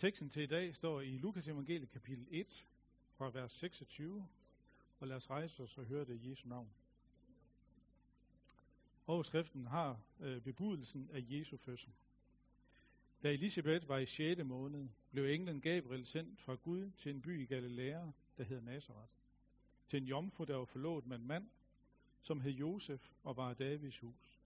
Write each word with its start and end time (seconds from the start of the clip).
Teksten 0.00 0.30
til 0.30 0.42
i 0.42 0.46
dag 0.46 0.74
står 0.74 1.00
i 1.00 1.18
Lukas 1.18 1.48
evangeliet 1.48 1.90
kapitel 1.90 2.26
1 2.30 2.66
fra 3.14 3.30
vers 3.30 3.52
26, 3.52 4.28
og 5.00 5.06
lad 5.08 5.16
os 5.16 5.30
rejse 5.30 5.62
os 5.62 5.78
og 5.78 5.84
høre 5.84 6.04
det 6.04 6.20
i 6.22 6.30
Jesu 6.30 6.48
navn. 6.48 6.70
Overskriften 9.06 9.66
har 9.66 10.00
øh, 10.20 10.40
bebudelsen 10.40 11.10
af 11.12 11.24
Jesu 11.28 11.56
fødsel. 11.56 11.92
Da 13.22 13.32
Elisabeth 13.32 13.88
var 13.88 13.98
i 13.98 14.06
6. 14.06 14.44
måned, 14.44 14.88
blev 15.10 15.24
englen 15.24 15.60
Gabriel 15.60 16.06
sendt 16.06 16.40
fra 16.40 16.54
Gud 16.54 16.90
til 16.90 17.14
en 17.14 17.22
by 17.22 17.42
i 17.42 17.44
Galilea, 17.44 18.06
der 18.36 18.44
hedder 18.44 18.62
Nazareth. 18.62 19.12
Til 19.88 19.96
en 20.02 20.08
jomfru, 20.08 20.44
der 20.44 20.56
var 20.56 20.64
forlovet 20.64 21.06
med 21.06 21.16
en 21.16 21.26
mand, 21.26 21.48
som 22.20 22.40
hed 22.40 22.52
Josef 22.52 23.10
og 23.22 23.36
var 23.36 23.50
af 23.50 23.56
Davids 23.56 23.98
hus. 23.98 24.40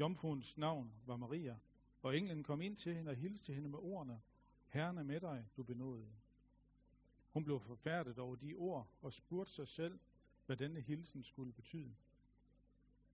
Jomfruens 0.00 0.58
navn 0.58 0.92
var 1.06 1.16
Maria, 1.16 1.56
og 2.06 2.16
englen 2.16 2.42
kom 2.42 2.62
ind 2.62 2.76
til 2.76 2.94
hende 2.94 3.10
og 3.10 3.16
hilste 3.16 3.54
hende 3.54 3.68
med 3.68 3.78
ordene, 3.78 4.20
Herren 4.66 4.98
er 4.98 5.02
med 5.02 5.20
dig, 5.20 5.48
du 5.56 5.62
benåede. 5.62 6.08
Hun 7.32 7.44
blev 7.44 7.60
forfærdet 7.60 8.18
over 8.18 8.36
de 8.36 8.54
ord 8.54 8.88
og 9.02 9.12
spurgte 9.12 9.52
sig 9.52 9.68
selv, 9.68 9.98
hvad 10.46 10.56
denne 10.56 10.80
hilsen 10.80 11.22
skulle 11.22 11.52
betyde. 11.52 11.94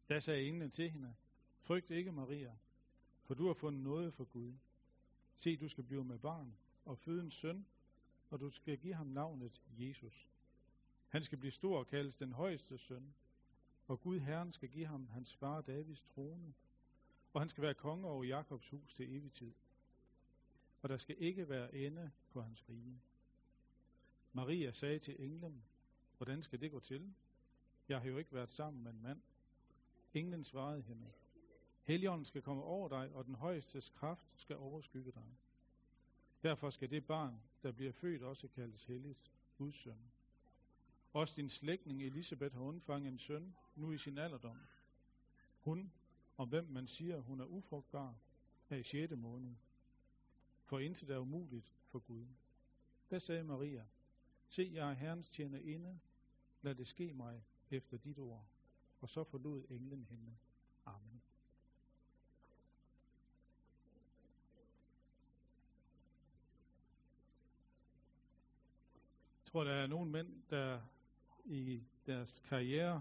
Da 0.09 0.21
sagde 0.21 0.47
englen 0.47 0.71
til 0.71 0.91
hende, 0.91 1.15
frygt 1.61 1.91
ikke 1.91 2.13
Maria, 2.13 2.57
for 3.23 3.35
du 3.35 3.47
har 3.47 3.55
fundet 3.55 3.83
noget 3.83 4.15
for 4.15 4.25
Gud. 4.25 4.52
Se, 5.37 5.57
du 5.57 5.69
skal 5.69 5.85
blive 5.85 6.05
med 6.05 6.19
barn 6.19 6.55
og 6.85 6.99
føde 6.99 7.23
en 7.23 7.30
søn, 7.30 7.66
og 8.30 8.41
du 8.41 8.51
skal 8.51 8.79
give 8.79 8.95
ham 8.95 9.07
navnet 9.07 9.63
Jesus. 9.79 10.29
Han 11.09 11.23
skal 11.23 11.38
blive 11.38 11.52
stor 11.52 11.79
og 11.79 11.87
kaldes 11.87 12.16
den 12.16 12.33
højeste 12.33 12.79
søn, 12.79 13.15
og 13.87 14.01
Gud 14.01 14.21
Herren 14.21 14.52
skal 14.52 14.69
give 14.69 14.87
ham 14.87 15.09
hans 15.09 15.35
far 15.35 15.61
Davids 15.61 16.01
trone, 16.01 16.55
og 17.33 17.41
han 17.41 17.49
skal 17.49 17.63
være 17.63 17.75
konge 17.75 18.09
over 18.09 18.25
Jakobs 18.25 18.69
hus 18.69 18.95
til 18.95 19.17
evig 19.17 19.33
tid. 19.33 19.53
Og 20.83 20.89
der 20.89 20.97
skal 20.97 21.17
ikke 21.19 21.49
være 21.49 21.75
ende 21.75 22.11
på 22.31 22.43
hans 22.43 22.69
rige. 22.69 23.01
Maria 24.33 24.73
sagde 24.73 24.99
til 24.99 25.16
englen, 25.19 25.63
hvordan 26.16 26.43
skal 26.43 26.61
det 26.61 26.71
gå 26.71 26.80
til? 26.80 27.15
Jeg 27.89 28.01
har 28.01 28.09
jo 28.09 28.19
ikke 28.19 28.33
været 28.33 28.52
sammen 28.52 28.83
med 28.83 28.93
en 28.93 29.02
mand. 29.02 29.21
Englen 30.15 30.45
svarede 30.45 30.83
hende, 30.83 31.13
Helligånden 31.83 32.24
skal 32.24 32.43
komme 32.43 32.63
over 32.63 32.89
dig, 32.89 33.11
og 33.15 33.24
den 33.24 33.35
højestes 33.35 33.91
kraft 33.91 34.27
skal 34.37 34.57
overskygge 34.57 35.13
dig. 35.13 35.37
Derfor 36.43 36.71
skal 36.71 36.91
det 36.91 37.07
barn, 37.07 37.41
der 37.63 37.73
bliver 37.73 37.93
født, 37.93 38.23
også 38.23 38.49
kaldes 38.49 38.85
helligt, 38.85 39.33
Guds 39.59 39.74
søn. 39.74 39.99
Også 41.13 41.35
din 41.37 41.49
slægtning 41.49 42.02
Elisabeth 42.02 42.55
har 42.55 42.63
undfanget 42.63 43.13
en 43.13 43.19
søn, 43.19 43.55
nu 43.74 43.93
i 43.93 43.99
sin 43.99 44.19
alderdom. 44.19 44.59
Hun, 45.61 45.93
om 46.43 46.48
hvem 46.48 46.66
man 46.68 46.87
siger, 46.87 47.21
hun 47.21 47.40
er 47.40 47.45
ufrugtbar, 47.45 48.15
er 48.71 48.76
i 48.76 48.82
6. 48.82 49.16
måned. 49.16 49.54
For 50.65 50.79
intet 50.79 51.10
er 51.10 51.18
umuligt 51.18 51.73
for 51.87 51.99
Gud. 51.99 52.26
Da 53.10 53.18
sagde 53.18 53.45
Maria, 53.45 53.87
se, 54.49 54.71
jeg 54.74 54.90
er 54.90 54.95
Herrens 54.95 55.29
tjener 55.29 55.59
inde, 55.59 56.01
lad 56.62 56.74
det 56.74 56.88
ske 56.88 57.12
mig 57.12 57.45
efter 57.71 57.96
dit 57.96 58.18
ord. 58.18 58.46
Og 59.01 59.09
så 59.09 59.24
forlod 59.24 59.65
englen 59.71 60.07
hende. 60.10 60.37
Amen. 60.84 61.23
Jeg 69.38 69.47
tror, 69.47 69.65
der 69.65 69.72
er 69.72 69.87
nogle 69.87 70.10
mænd, 70.10 70.43
der 70.50 70.81
i 71.44 71.82
deres 72.06 72.41
karriere 72.41 73.00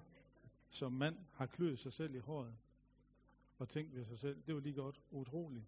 som 0.70 0.92
mand 0.92 1.18
har 1.34 1.46
kløet 1.46 1.80
sig 1.80 1.94
selv 1.94 2.16
i 2.16 2.20
håret 2.20 2.56
og 3.62 3.70
tænkt 3.70 3.96
ved 3.96 4.06
sig 4.06 4.20
selv, 4.20 4.42
det 4.48 4.56
var 4.56 4.62
lige 4.62 4.76
godt 4.76 5.02
utroligt. 5.12 5.66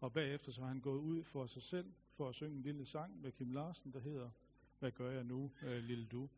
Og 0.00 0.12
bagefter 0.12 0.52
så 0.52 0.60
har 0.60 0.68
han 0.68 0.80
gået 0.80 0.98
ud 0.98 1.24
for 1.24 1.46
sig 1.46 1.62
selv 1.62 1.92
for 2.10 2.28
at 2.28 2.34
synge 2.34 2.56
en 2.56 2.62
lille 2.62 2.86
sang 2.86 3.22
med 3.22 3.32
Kim 3.32 3.50
Larsen, 3.50 3.92
der 3.92 4.00
hedder, 4.00 4.30
hvad 4.78 4.90
gør 4.90 5.10
jeg 5.10 5.24
nu, 5.24 5.50
øh, 5.62 5.82
lille 5.82 6.06
du? 6.06 6.28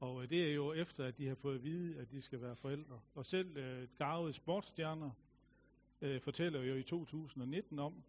Og 0.00 0.22
øh, 0.22 0.30
det 0.30 0.50
er 0.50 0.54
jo 0.54 0.72
efter, 0.72 1.04
at 1.04 1.18
de 1.18 1.26
har 1.28 1.34
fået 1.34 1.54
at 1.54 1.64
vide, 1.64 2.00
at 2.00 2.10
de 2.10 2.22
skal 2.22 2.40
være 2.40 2.56
forældre. 2.56 3.00
Og 3.14 3.26
selv 3.26 3.56
øh, 3.56 3.88
garvede 3.98 4.32
sportsstjerner 4.32 5.10
øh, 6.00 6.20
fortæller 6.20 6.62
jo 6.62 6.74
i 6.74 6.82
2019 6.82 7.78
om, 7.78 8.02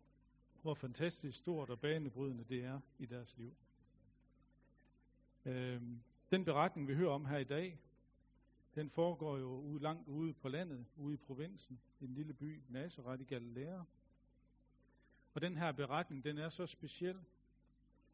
hvor 0.62 0.74
fantastisk 0.74 1.38
stort 1.38 1.70
og 1.70 1.80
banebrydende 1.80 2.44
det 2.50 2.64
er 2.64 2.80
i 2.98 3.06
deres 3.06 3.38
liv. 3.38 3.54
Øh, 5.46 5.82
den 6.32 6.46
beretning, 6.46 6.88
vi 6.88 6.96
hører 6.96 7.12
om 7.12 7.26
her 7.26 7.38
i 7.38 7.44
dag, 7.44 7.80
den 8.76 8.90
foregår 8.90 9.38
jo 9.38 9.60
ude, 9.60 9.82
langt 9.82 10.08
ude 10.08 10.34
på 10.34 10.50
landet, 10.50 10.86
ude 10.96 11.14
i 11.14 11.18
provinsen, 11.18 11.80
i 12.00 12.06
en 12.06 12.14
lille 12.14 12.34
by, 12.34 12.62
Nazareth 12.70 13.22
i 13.22 13.26
Galilea. 13.26 13.82
Og 15.34 15.42
den 15.42 15.58
her 15.58 15.72
beretning, 15.72 16.24
den 16.24 16.38
er 16.38 16.50
så 16.50 16.66
speciel, 16.66 17.20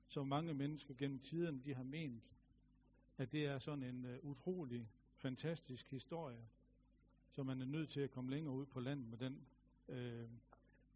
som 0.08 0.28
mange 0.28 0.54
mennesker 0.54 0.94
gennem 0.94 1.20
tiden, 1.20 1.62
de 1.66 1.74
har 1.74 1.84
ment, 1.84 2.24
at 3.18 3.32
det 3.32 3.46
er 3.46 3.60
sådan 3.60 3.84
en 3.84 4.06
uh, 4.06 4.30
utrolig, 4.30 4.90
fantastisk 5.18 5.92
historie, 5.92 6.48
så 7.30 7.44
man 7.44 7.62
er 7.62 7.66
nødt 7.66 7.90
til 7.90 8.02
at 8.02 8.12
komme 8.12 8.32
længere 8.32 8.54
ud 8.54 8.66
på 8.66 8.80
landet 8.80 9.08
med 9.08 9.18
den, 9.18 9.46
øh, 9.88 10.30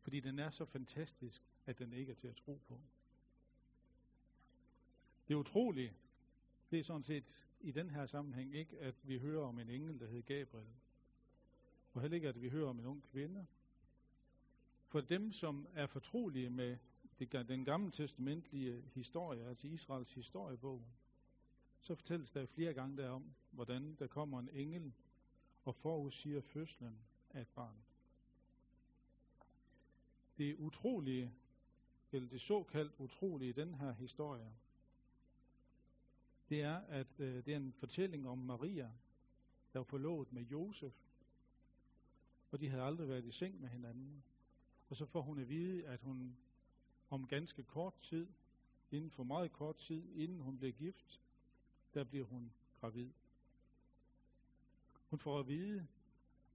fordi 0.02 0.20
den 0.20 0.40
er 0.40 0.50
så 0.50 0.66
fantastisk, 0.66 1.44
at 1.66 1.80
den 1.80 1.94
ikke 1.94 2.12
er 2.12 2.16
til 2.16 2.28
at 2.28 2.36
tro 2.36 2.62
på. 2.68 2.80
Det 5.28 5.36
utrolige, 5.36 5.94
det 6.72 6.80
er 6.80 6.84
sådan 6.84 7.04
set 7.04 7.48
i 7.60 7.72
den 7.72 7.90
her 7.90 8.06
sammenhæng 8.06 8.56
ikke, 8.56 8.80
at 8.80 8.96
vi 9.04 9.20
hører 9.20 9.46
om 9.46 9.60
en 9.60 9.70
engel, 9.70 10.00
der 10.00 10.08
hed 10.08 10.22
Gabriel. 10.22 10.68
Og 11.94 12.02
heller 12.02 12.16
ikke, 12.16 12.30
at 12.30 12.42
vi 12.42 12.50
hører 12.50 12.70
om 12.70 12.80
en 12.80 12.86
ung 12.86 13.04
kvinde. 13.04 13.46
For 14.88 15.02
dem, 15.02 15.32
som 15.32 15.68
er 15.74 15.86
fortrolige 15.86 16.50
med 16.50 16.78
det, 17.20 17.48
den 17.48 17.66
gamle 17.66 17.92
testamentlige 17.92 18.82
historie, 18.82 19.48
altså 19.48 19.68
Israels 19.68 20.14
historiebog, 20.14 20.86
så 21.80 21.96
fortælles 21.96 22.32
der 22.32 22.46
flere 22.46 22.74
gange 22.74 22.98
derom, 22.98 23.34
hvordan 23.52 23.96
der 24.00 24.08
kommer 24.08 24.40
en 24.40 24.50
engel 24.50 24.94
og 25.64 25.76
forudsiger 25.76 26.42
fødslen 26.42 27.00
af 27.30 27.42
et 27.42 27.48
barn. 27.48 27.84
Det 30.38 30.56
utrolige, 30.56 31.34
eller 32.12 32.30
det 32.30 32.42
såkaldt 32.42 32.94
utrolige 32.98 33.50
i 33.50 33.54
den 33.54 33.74
her 33.74 33.92
historie, 33.92 34.54
det 36.50 36.62
er, 36.62 36.76
at 36.76 37.20
øh, 37.20 37.46
det 37.46 37.54
er 37.54 37.58
en 37.58 37.74
fortælling 37.74 38.28
om 38.28 38.38
Maria, 38.38 38.92
der 39.74 39.80
var 39.80 39.84
forlovet 39.84 40.34
med 40.34 40.42
Josef, 40.42 40.94
og 42.52 42.60
de 42.60 42.70
havde 42.70 42.84
aldrig 42.84 43.10
været 43.10 43.26
i 43.26 43.32
seng 43.32 43.62
med 43.62 43.70
hinanden. 43.70 44.24
Og 44.90 44.96
så 44.96 45.06
får 45.06 45.22
hun 45.22 45.40
at 45.40 45.50
vide, 45.50 45.86
at 45.86 46.02
hun 46.02 46.38
om 47.10 47.28
ganske 47.28 47.64
kort 47.64 47.94
tid, 48.02 48.28
inden 48.92 49.12
for 49.12 49.24
meget 49.24 49.54
kort 49.54 49.78
tid, 49.78 50.16
inden 50.16 50.40
hun 50.40 50.58
bliver 50.58 50.74
gift, 50.74 51.22
der 51.94 52.04
bliver 52.04 52.26
hun 52.26 52.52
gravid. 52.80 53.12
Hun 55.10 55.20
får 55.20 55.40
at 55.40 55.48
vide, 55.48 55.88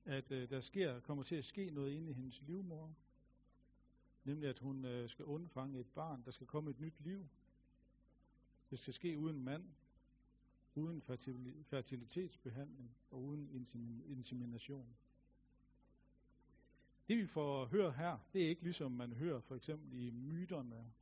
at 0.05 0.33
øh, 0.33 0.51
der 0.51 0.61
sker, 0.61 1.01
kommer 1.01 1.25
til 1.25 1.37
at 1.37 1.45
ske 1.45 1.71
noget 1.71 1.93
inde 1.93 2.11
i 2.11 2.15
hendes 2.15 2.43
livmor, 2.43 2.95
nemlig 4.25 4.49
at 4.49 4.59
hun 4.59 4.85
øh, 4.85 5.09
skal 5.09 5.25
undfange 5.25 5.81
et 5.81 5.87
barn, 5.87 6.23
der 6.25 6.31
skal 6.31 6.47
komme 6.47 6.71
et 6.71 6.81
nyt 6.81 7.01
liv. 7.01 7.29
Det 8.71 8.79
skal 8.79 8.95
ske 8.95 9.19
uden 9.19 9.43
mand, 9.45 9.65
uden 10.75 11.03
fertilitetsbehandling 11.65 12.97
og 13.11 13.23
uden 13.23 13.67
insemination. 14.07 14.97
Det 17.09 17.19
vi 17.19 17.27
får 17.27 17.65
høre 17.65 17.93
her, 17.93 18.19
det 18.33 18.45
er 18.45 18.49
ikke 18.49 18.63
ligesom 18.63 18.93
man 18.93 19.13
hører 19.13 19.41
for 19.41 19.55
eksempel 19.55 19.93
i 19.99 20.11
myterne 20.11 20.93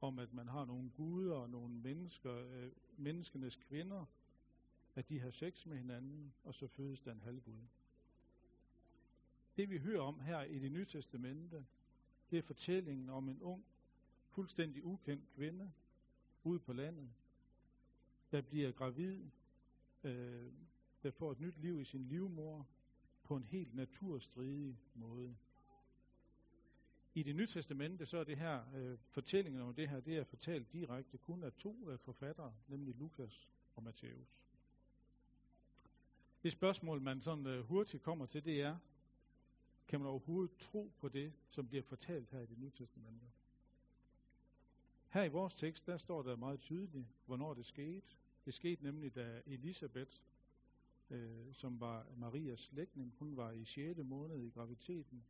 om, 0.00 0.18
at 0.18 0.32
man 0.32 0.48
har 0.48 0.64
nogle 0.64 0.90
guder 0.90 1.34
og 1.34 1.50
nogle 1.50 1.74
mennesker, 1.74 2.34
øh, 2.34 2.72
menneskenes 2.96 3.56
kvinder, 3.56 4.04
at 4.94 5.08
de 5.08 5.20
har 5.20 5.30
sex 5.30 5.66
med 5.66 5.76
hinanden, 5.76 6.32
og 6.44 6.54
så 6.54 6.66
fødes 6.66 7.00
der 7.00 7.12
en 7.12 7.20
halvgud. 7.20 7.60
Det 9.56 9.70
vi 9.70 9.78
hører 9.78 10.02
om 10.02 10.20
her 10.20 10.42
i 10.42 10.58
det 10.58 10.72
nye 10.72 10.84
testamente, 10.84 11.66
det 12.30 12.38
er 12.38 12.42
fortællingen 12.42 13.10
om 13.10 13.28
en 13.28 13.42
ung, 13.42 13.64
fuldstændig 14.28 14.84
ukendt 14.84 15.28
kvinde 15.34 15.72
ude 16.44 16.58
på 16.58 16.72
landet, 16.72 17.10
der 18.32 18.40
bliver 18.40 18.72
gravid, 18.72 19.24
øh, 20.04 20.52
der 21.02 21.10
får 21.10 21.32
et 21.32 21.40
nyt 21.40 21.58
liv 21.58 21.80
i 21.80 21.84
sin 21.84 22.04
livmor 22.08 22.68
på 23.22 23.36
en 23.36 23.44
helt 23.44 23.74
naturstridig 23.74 24.78
måde. 24.94 25.36
I 27.14 27.22
det 27.22 27.36
nye 27.36 27.46
testamente, 27.46 28.06
så 28.06 28.18
er 28.18 28.24
det 28.24 28.36
her, 28.36 28.74
øh, 28.74 28.98
fortællingen 28.98 29.62
om 29.62 29.74
det 29.74 29.88
her, 29.88 30.00
det 30.00 30.18
er 30.18 30.24
fortalt 30.24 30.72
direkte 30.72 31.18
kun 31.18 31.42
af 31.42 31.52
to 31.52 31.90
øh, 31.90 31.98
forfattere, 31.98 32.54
nemlig 32.68 32.94
Lukas 32.94 33.48
og 33.74 33.82
Matthæus. 33.82 34.40
Det 36.42 36.52
spørgsmål, 36.52 37.00
man 37.00 37.20
sådan 37.20 37.46
øh, 37.46 37.64
hurtigt 37.64 38.02
kommer 38.02 38.26
til, 38.26 38.44
det 38.44 38.62
er, 38.62 38.78
kan 39.88 40.00
man 40.00 40.08
overhovedet 40.08 40.56
tro 40.58 40.92
på 40.98 41.08
det, 41.08 41.32
som 41.48 41.68
bliver 41.68 41.82
fortalt 41.82 42.30
her 42.30 42.40
i 42.40 42.46
det 42.46 42.58
nye 42.58 42.70
testamente? 42.70 43.26
Her 45.10 45.22
i 45.22 45.28
vores 45.28 45.54
tekst, 45.54 45.86
der 45.86 45.98
står 45.98 46.22
der 46.22 46.36
meget 46.36 46.60
tydeligt, 46.60 47.06
hvornår 47.26 47.54
det 47.54 47.66
skete. 47.66 48.06
Det 48.44 48.54
skete 48.54 48.82
nemlig, 48.82 49.14
da 49.14 49.42
Elisabeth, 49.46 50.16
øh, 51.10 51.54
som 51.54 51.80
var 51.80 52.06
Marias 52.16 52.60
slægtning, 52.60 53.14
hun 53.18 53.36
var 53.36 53.50
i 53.50 53.64
6. 53.64 53.98
måned 53.98 54.42
i 54.42 54.50
graviditeten. 54.50 55.24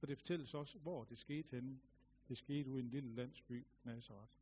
Og 0.00 0.08
det 0.08 0.18
fortælles 0.18 0.54
også, 0.54 0.78
hvor 0.78 1.04
det 1.04 1.18
skete 1.18 1.48
henne. 1.50 1.80
Det 2.28 2.38
skete 2.38 2.70
ude 2.70 2.80
i 2.80 2.84
en 2.84 2.90
lille 2.90 3.14
landsby, 3.14 3.66
Nazareth. 3.84 4.32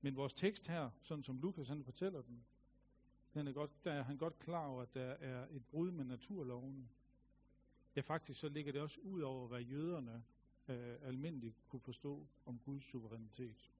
Men 0.00 0.16
vores 0.16 0.34
tekst 0.34 0.68
her, 0.68 0.90
sådan 1.02 1.24
som 1.24 1.38
Lukas 1.38 1.68
han 1.68 1.84
fortæller 1.84 2.22
den, 2.22 2.44
den 3.34 3.48
er 3.48 3.52
godt, 3.52 3.84
der 3.84 3.92
er 3.92 4.02
han 4.02 4.16
godt 4.16 4.38
klar 4.38 4.66
over, 4.66 4.82
at 4.82 4.94
der 4.94 5.10
er 5.10 5.46
et 5.50 5.66
brud 5.66 5.90
med 5.90 6.04
naturloven. 6.04 6.90
Ja, 7.96 8.00
faktisk 8.00 8.40
så 8.40 8.48
ligger 8.48 8.72
det 8.72 8.80
også 8.80 9.00
ud 9.00 9.20
over, 9.20 9.48
hvad 9.48 9.60
jøderne 9.60 10.24
øh, 10.68 10.96
almindeligt 11.02 11.64
kunne 11.68 11.80
forstå 11.80 12.26
om 12.46 12.58
Guds 12.58 12.84
suverænitet. 12.84 13.70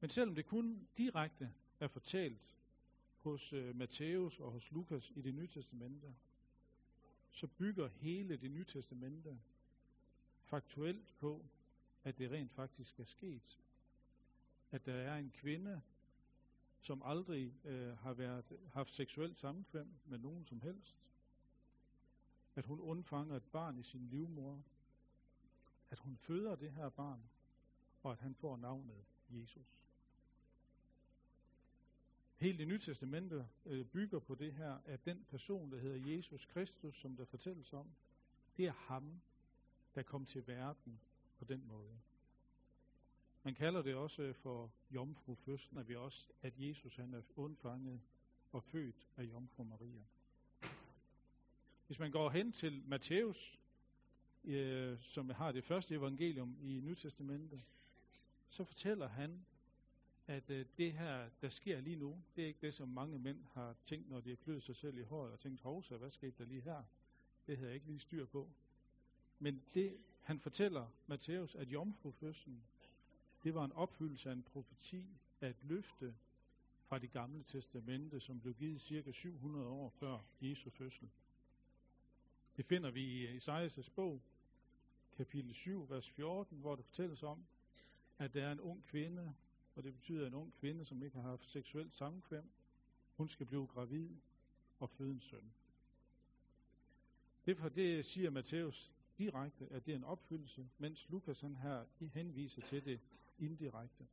Men 0.00 0.10
selvom 0.10 0.34
det 0.34 0.46
kun 0.46 0.88
direkte 0.96 1.52
er 1.80 1.88
fortalt 1.88 2.56
hos 3.16 3.52
øh, 3.52 3.76
Matthæus 3.76 4.40
og 4.40 4.52
hos 4.52 4.70
Lukas 4.70 5.12
i 5.14 5.22
det 5.22 5.34
nye 5.34 5.48
testamente, 5.48 6.14
så 7.30 7.46
bygger 7.46 7.88
hele 7.88 8.36
det 8.36 8.50
nye 8.50 8.64
testamente 8.64 9.40
faktuelt 10.42 11.14
på, 11.18 11.44
at 12.04 12.18
det 12.18 12.30
rent 12.30 12.52
faktisk 12.52 13.00
er 13.00 13.04
sket. 13.04 13.58
At 14.70 14.86
der 14.86 14.94
er 14.94 15.18
en 15.18 15.30
kvinde, 15.30 15.82
som 16.80 17.02
aldrig 17.04 17.54
øh, 17.64 17.98
har 17.98 18.12
været, 18.12 18.58
haft 18.72 18.94
seksuelt 18.94 19.38
sammenkvem 19.38 19.88
med 20.06 20.18
nogen 20.18 20.46
som 20.46 20.60
helst. 20.60 20.96
At 22.54 22.66
hun 22.66 22.80
undfanger 22.80 23.36
et 23.36 23.50
barn 23.52 23.78
i 23.78 23.82
sin 23.82 24.08
livmor. 24.08 24.62
At 25.90 25.98
hun 25.98 26.16
føder 26.16 26.56
det 26.56 26.72
her 26.72 26.88
barn, 26.88 27.20
og 28.02 28.12
at 28.12 28.18
han 28.18 28.34
får 28.34 28.56
navnet 28.56 29.04
Jesus. 29.30 29.80
Hele 32.36 32.58
det 32.58 32.68
nye 32.68 32.78
testamente 32.78 33.48
øh, 33.66 33.86
bygger 33.86 34.18
på 34.18 34.34
det 34.34 34.52
her, 34.52 34.78
at 34.84 35.04
den 35.04 35.24
person, 35.28 35.72
der 35.72 35.78
hedder 35.78 36.16
Jesus 36.16 36.46
Kristus, 36.46 37.00
som 37.00 37.16
der 37.16 37.24
fortælles 37.24 37.72
om, 37.72 37.86
det 38.56 38.66
er 38.66 38.72
ham, 38.72 39.20
der 39.94 40.02
kom 40.02 40.26
til 40.26 40.46
verden 40.46 41.00
på 41.38 41.44
den 41.44 41.66
måde. 41.66 42.00
Man 43.42 43.54
kalder 43.54 43.82
det 43.82 43.94
også 43.94 44.22
øh, 44.22 44.34
for 44.34 44.72
jomfrufødslen, 44.90 45.78
at 45.78 45.88
vi 45.88 45.96
også, 45.96 46.28
at 46.42 46.54
Jesus 46.56 46.96
han 46.96 47.14
er 47.14 47.22
undfanget 47.36 48.00
og 48.52 48.62
født 48.62 49.08
af 49.16 49.22
jomfru 49.22 49.64
Maria. 49.64 50.02
Hvis 51.90 51.98
man 51.98 52.10
går 52.10 52.30
hen 52.30 52.52
til 52.52 52.82
Matthæus, 52.86 53.58
øh, 54.44 54.98
som 55.00 55.30
har 55.30 55.52
det 55.52 55.64
første 55.64 55.94
evangelium 55.94 56.56
i 56.62 56.80
Nytestamentet, 56.80 57.62
så 58.48 58.64
fortæller 58.64 59.08
han, 59.08 59.46
at 60.26 60.50
øh, 60.50 60.66
det 60.78 60.92
her, 60.92 61.28
der 61.40 61.48
sker 61.48 61.80
lige 61.80 61.96
nu, 61.96 62.22
det 62.36 62.44
er 62.44 62.48
ikke 62.48 62.66
det, 62.66 62.74
som 62.74 62.88
mange 62.88 63.18
mænd 63.18 63.44
har 63.52 63.76
tænkt, 63.84 64.10
når 64.10 64.20
de 64.20 64.28
har 64.28 64.36
kløet 64.36 64.62
sig 64.62 64.76
selv 64.76 64.98
i 64.98 65.02
håret 65.02 65.32
og 65.32 65.40
tænkt, 65.40 65.60
hovsa, 65.60 65.96
hvad 65.96 66.10
skete 66.10 66.34
der 66.38 66.44
lige 66.44 66.60
her? 66.60 66.82
Det 67.46 67.56
havde 67.56 67.68
jeg 67.68 67.74
ikke 67.74 67.86
lige 67.86 68.00
styr 68.00 68.26
på. 68.26 68.50
Men 69.38 69.62
det, 69.74 69.96
han 70.22 70.40
fortæller 70.40 70.86
Matthæus, 71.06 71.54
at 71.54 71.68
jomfrufødslen, 71.68 72.62
det 73.44 73.54
var 73.54 73.64
en 73.64 73.72
opfyldelse 73.72 74.28
af 74.28 74.32
en 74.32 74.42
profeti, 74.42 75.06
af 75.40 75.50
et 75.50 75.62
løfte 75.62 76.14
fra 76.82 76.98
det 76.98 77.12
gamle 77.12 77.42
testamente, 77.42 78.20
som 78.20 78.40
blev 78.40 78.54
givet 78.54 78.80
cirka 78.80 79.12
700 79.12 79.66
år 79.66 79.88
før 79.88 80.18
Jesu 80.40 80.70
fødsel. 80.70 81.10
Det 82.56 82.66
finder 82.66 82.90
vi 82.90 83.02
i 83.02 83.26
øh, 83.26 83.36
Esajas' 83.36 83.90
bog, 83.94 84.22
kapitel 85.16 85.54
7, 85.54 85.90
vers 85.90 86.10
14, 86.10 86.58
hvor 86.58 86.76
det 86.76 86.84
fortælles 86.84 87.22
om, 87.22 87.44
at 88.18 88.34
der 88.34 88.46
er 88.46 88.52
en 88.52 88.60
ung 88.60 88.84
kvinde, 88.84 89.34
og 89.74 89.82
det 89.82 89.94
betyder 89.94 90.26
en 90.26 90.34
ung 90.34 90.54
kvinde, 90.60 90.84
som 90.84 91.02
ikke 91.02 91.16
har 91.16 91.28
haft 91.28 91.50
seksuelt 91.50 91.94
samkvem, 91.94 92.50
Hun 93.16 93.28
skal 93.28 93.46
blive 93.46 93.66
gravid 93.66 94.10
og 94.80 94.90
føde 94.90 95.12
en 95.12 95.20
søn. 95.20 95.52
Derfor 97.46 97.68
det 97.68 98.04
siger 98.04 98.30
Matthæus 98.30 98.92
direkte, 99.18 99.66
at 99.70 99.86
det 99.86 99.92
er 99.92 99.96
en 99.96 100.04
opfyldelse, 100.04 100.68
mens 100.78 101.08
Lukas 101.08 101.40
han 101.40 101.56
her 101.56 101.84
henviser 102.12 102.62
til 102.62 102.84
det 102.84 103.00
indirekte. 103.38 104.06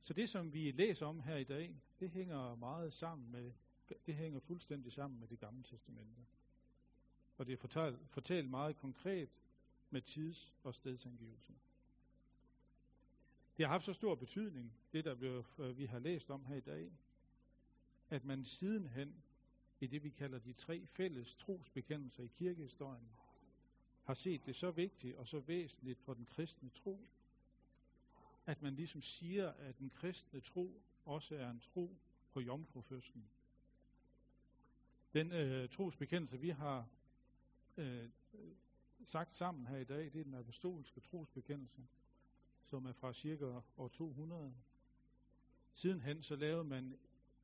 Så 0.00 0.14
det, 0.14 0.30
som 0.30 0.52
vi 0.52 0.70
læser 0.70 1.06
om 1.06 1.20
her 1.20 1.36
i 1.36 1.44
dag, 1.44 1.74
det 2.00 2.10
hænger 2.10 2.54
meget 2.54 2.92
sammen 2.92 3.32
med, 3.32 3.52
det 4.06 4.14
hænger 4.14 4.40
fuldstændig 4.40 4.92
sammen 4.92 5.20
med 5.20 5.28
det 5.28 5.40
gamle 5.40 5.62
testamente. 5.62 6.20
Og 7.38 7.46
det 7.46 7.52
er 7.52 7.56
fortalt, 7.56 7.98
fortalt 8.08 8.50
meget 8.50 8.76
konkret 8.76 9.28
med 9.90 10.02
tids- 10.02 10.54
og 10.62 10.74
stedsangivelse. 10.74 11.52
Det 13.56 13.66
har 13.66 13.72
haft 13.72 13.84
så 13.84 13.92
stor 13.92 14.14
betydning, 14.14 14.72
det 14.92 15.04
der 15.04 15.14
blev, 15.14 15.44
øh, 15.58 15.78
vi 15.78 15.86
har 15.86 15.98
læst 15.98 16.30
om 16.30 16.44
her 16.44 16.56
i 16.56 16.60
dag, 16.60 16.92
at 18.10 18.24
man 18.24 18.44
sidenhen 18.44 19.14
i 19.80 19.86
det, 19.86 20.04
vi 20.04 20.10
kalder 20.10 20.38
de 20.38 20.52
tre 20.52 20.86
fælles 20.86 21.36
trosbekendelser 21.36 22.22
i 22.22 22.26
kirkehistorien, 22.26 23.08
har 24.04 24.14
set 24.14 24.46
det 24.46 24.56
så 24.56 24.70
vigtigt 24.70 25.16
og 25.16 25.28
så 25.28 25.40
væsentligt 25.40 26.00
for 26.00 26.14
den 26.14 26.26
kristne 26.26 26.68
tro, 26.68 27.06
at 28.46 28.62
man 28.62 28.74
ligesom 28.74 29.02
siger, 29.02 29.52
at 29.52 29.78
den 29.78 29.90
kristne 29.90 30.40
tro 30.40 30.82
også 31.04 31.36
er 31.36 31.50
en 31.50 31.60
tro 31.60 31.96
på 32.32 32.40
jomfrufødslen. 32.40 33.24
Den 35.12 35.32
øh, 35.32 35.68
trosbekendelse, 35.68 36.40
vi 36.40 36.50
har 36.50 36.88
øh, 37.78 38.08
sagt 39.04 39.34
sammen 39.34 39.66
her 39.66 39.76
i 39.76 39.84
dag, 39.84 40.04
det 40.04 40.20
er 40.20 40.24
den 40.24 40.34
apostolske 40.34 41.00
trosbekendelse 41.00 41.82
som 42.64 42.86
er 42.86 42.92
fra 42.92 43.12
cirka 43.12 43.60
år 43.76 43.88
200. 43.88 44.54
Sidenhen 45.74 46.22
så 46.22 46.36
lavede 46.36 46.64
man 46.64 46.98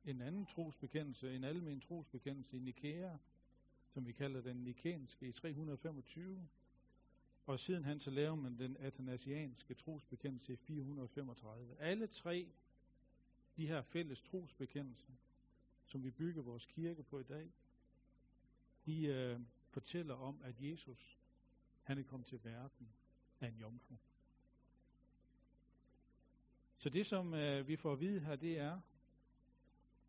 en 0.05 0.21
anden 0.21 0.45
trosbekendelse, 0.45 1.35
en 1.35 1.43
almen 1.43 1.81
trosbekendelse 1.81 2.57
i 2.57 2.59
Nikea, 2.59 3.17
som 3.89 4.07
vi 4.07 4.11
kalder 4.11 4.41
den 4.41 4.55
nikenske 4.63 5.27
i 5.27 5.31
325. 5.31 6.47
Og 7.45 7.59
sidenhen 7.59 7.99
så 7.99 8.11
lavede 8.11 8.37
man 8.37 8.59
den 8.59 8.77
athanasianske 8.77 9.73
trosbekendelse 9.73 10.53
i 10.53 10.55
435. 10.55 11.75
Alle 11.79 12.07
tre 12.07 12.47
de 13.57 13.67
her 13.67 13.81
fælles 13.81 14.21
trosbekendelser, 14.21 15.13
som 15.85 16.03
vi 16.03 16.11
bygger 16.11 16.41
vores 16.41 16.65
kirke 16.65 17.03
på 17.03 17.19
i 17.19 17.23
dag, 17.23 17.51
de 18.85 19.05
øh, 19.05 19.39
fortæller 19.75 20.13
om, 20.13 20.41
at 20.43 20.55
Jesus, 20.61 21.19
han 21.83 21.97
er 21.97 22.03
kommet 22.03 22.27
til 22.27 22.43
verden 22.43 22.89
af 23.39 23.47
en 23.47 23.55
jomfru. 23.55 23.95
Så 26.77 26.89
det, 26.89 27.05
som 27.05 27.33
øh, 27.33 27.67
vi 27.67 27.75
får 27.75 27.93
at 27.93 27.99
vide 27.99 28.19
her, 28.19 28.35
det 28.35 28.59
er, 28.59 28.81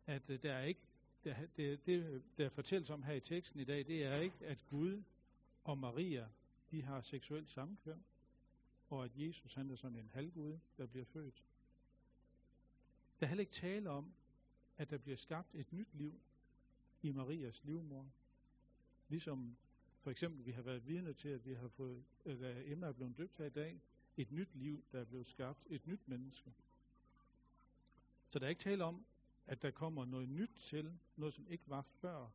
at 0.05 0.29
øh, 0.29 0.43
der 0.43 0.53
er 0.53 0.63
ikke, 0.63 0.81
der, 1.23 1.47
det, 1.57 1.85
det, 1.85 2.23
der 2.37 2.49
fortælles 2.49 2.89
om 2.89 3.03
her 3.03 3.13
i 3.13 3.19
teksten 3.19 3.59
i 3.59 3.63
dag, 3.63 3.87
det 3.87 4.03
er 4.03 4.15
ikke, 4.15 4.45
at 4.45 4.65
Gud 4.67 5.03
og 5.63 5.77
Maria, 5.77 6.27
de 6.71 6.81
har 6.81 7.01
seksuelt 7.01 7.49
samkvem, 7.49 8.03
og 8.89 9.05
at 9.05 9.11
Jesus 9.15 9.53
han 9.53 9.69
er 9.69 9.75
sådan 9.75 9.97
en 9.97 10.09
halvgud, 10.13 10.59
der 10.77 10.85
bliver 10.85 11.05
født. 11.05 11.43
Der 13.19 13.25
er 13.25 13.27
heller 13.27 13.41
ikke 13.41 13.53
tale 13.53 13.89
om, 13.89 14.13
at 14.77 14.89
der 14.89 14.97
bliver 14.97 15.17
skabt 15.17 15.55
et 15.55 15.73
nyt 15.73 15.93
liv 15.93 16.19
i 17.01 17.11
Marias 17.11 17.63
livmor. 17.63 18.11
Ligesom 19.09 19.57
for 19.99 20.11
eksempel 20.11 20.45
vi 20.45 20.51
har 20.51 20.61
været 20.61 20.87
vidne 20.87 21.13
til, 21.13 21.29
at 21.29 21.45
vi 21.45 21.53
har 21.53 21.67
fået, 21.67 22.03
øh, 22.25 22.41
at 22.41 22.71
Emma 22.71 22.87
er 22.87 22.91
blevet 22.91 23.17
døbt 23.17 23.37
her 23.37 23.45
i 23.45 23.49
dag, 23.49 23.81
et 24.17 24.31
nyt 24.31 24.55
liv, 24.55 24.83
der 24.91 24.99
er 24.99 25.05
blevet 25.05 25.27
skabt, 25.27 25.67
et 25.69 25.87
nyt 25.87 26.07
menneske. 26.07 26.53
Så 28.29 28.39
der 28.39 28.45
er 28.45 28.49
ikke 28.49 28.61
tale 28.61 28.83
om, 28.83 29.05
at 29.47 29.61
der 29.61 29.71
kommer 29.71 30.05
noget 30.05 30.29
nyt 30.29 30.51
til, 30.59 30.99
noget 31.15 31.33
som 31.33 31.47
ikke 31.47 31.69
var 31.69 31.81
før 31.81 32.29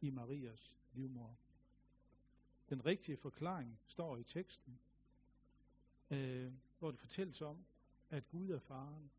i 0.00 0.10
Marias 0.10 0.74
livmor. 0.92 1.36
Den 2.68 2.86
rigtige 2.86 3.16
forklaring 3.16 3.78
står 3.86 4.16
i 4.16 4.22
teksten, 4.22 4.78
øh, 6.10 6.52
hvor 6.78 6.90
det 6.90 7.00
fortælles 7.00 7.42
om, 7.42 7.64
at 8.10 8.28
Gud 8.28 8.50
er 8.50 8.58
faren, 8.58 9.10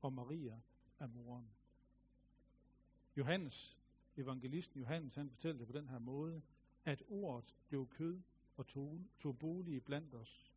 og 0.00 0.12
Maria 0.12 0.60
er 0.98 1.06
moren. 1.06 1.50
Johannes, 3.16 3.81
evangelisten 4.16 4.80
Johannes, 4.80 5.14
han 5.14 5.30
fortæller 5.30 5.58
det 5.58 5.66
på 5.66 5.72
den 5.72 5.88
her 5.88 5.98
måde, 5.98 6.42
at 6.84 7.02
ordet 7.08 7.56
blev 7.68 7.88
kød 7.88 8.20
og 8.56 8.66
tog, 8.66 9.00
tog 9.20 9.38
bolig 9.38 9.84
blandt 9.84 10.14
os. 10.14 10.52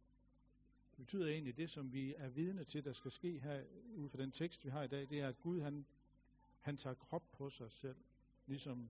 Det 0.91 1.05
betyder 1.05 1.27
egentlig, 1.27 1.57
det 1.57 1.69
som 1.69 1.93
vi 1.93 2.13
er 2.17 2.29
vidne 2.29 2.63
til, 2.63 2.85
der 2.85 2.93
skal 2.93 3.11
ske 3.11 3.39
her 3.39 3.63
ud 3.95 4.09
fra 4.09 4.17
den 4.17 4.31
tekst, 4.31 4.65
vi 4.65 4.69
har 4.69 4.83
i 4.83 4.87
dag, 4.87 5.09
det 5.09 5.19
er, 5.19 5.27
at 5.27 5.39
Gud 5.39 5.61
han, 5.61 5.85
han 6.59 6.77
tager 6.77 6.93
krop 6.93 7.31
på 7.31 7.49
sig 7.49 7.71
selv, 7.71 7.97
ligesom, 8.47 8.89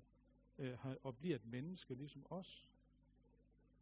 øh, 0.58 0.86
og 1.04 1.18
bliver 1.18 1.36
et 1.36 1.46
menneske, 1.46 1.96
ligesom 1.96 2.26
os. 2.30 2.70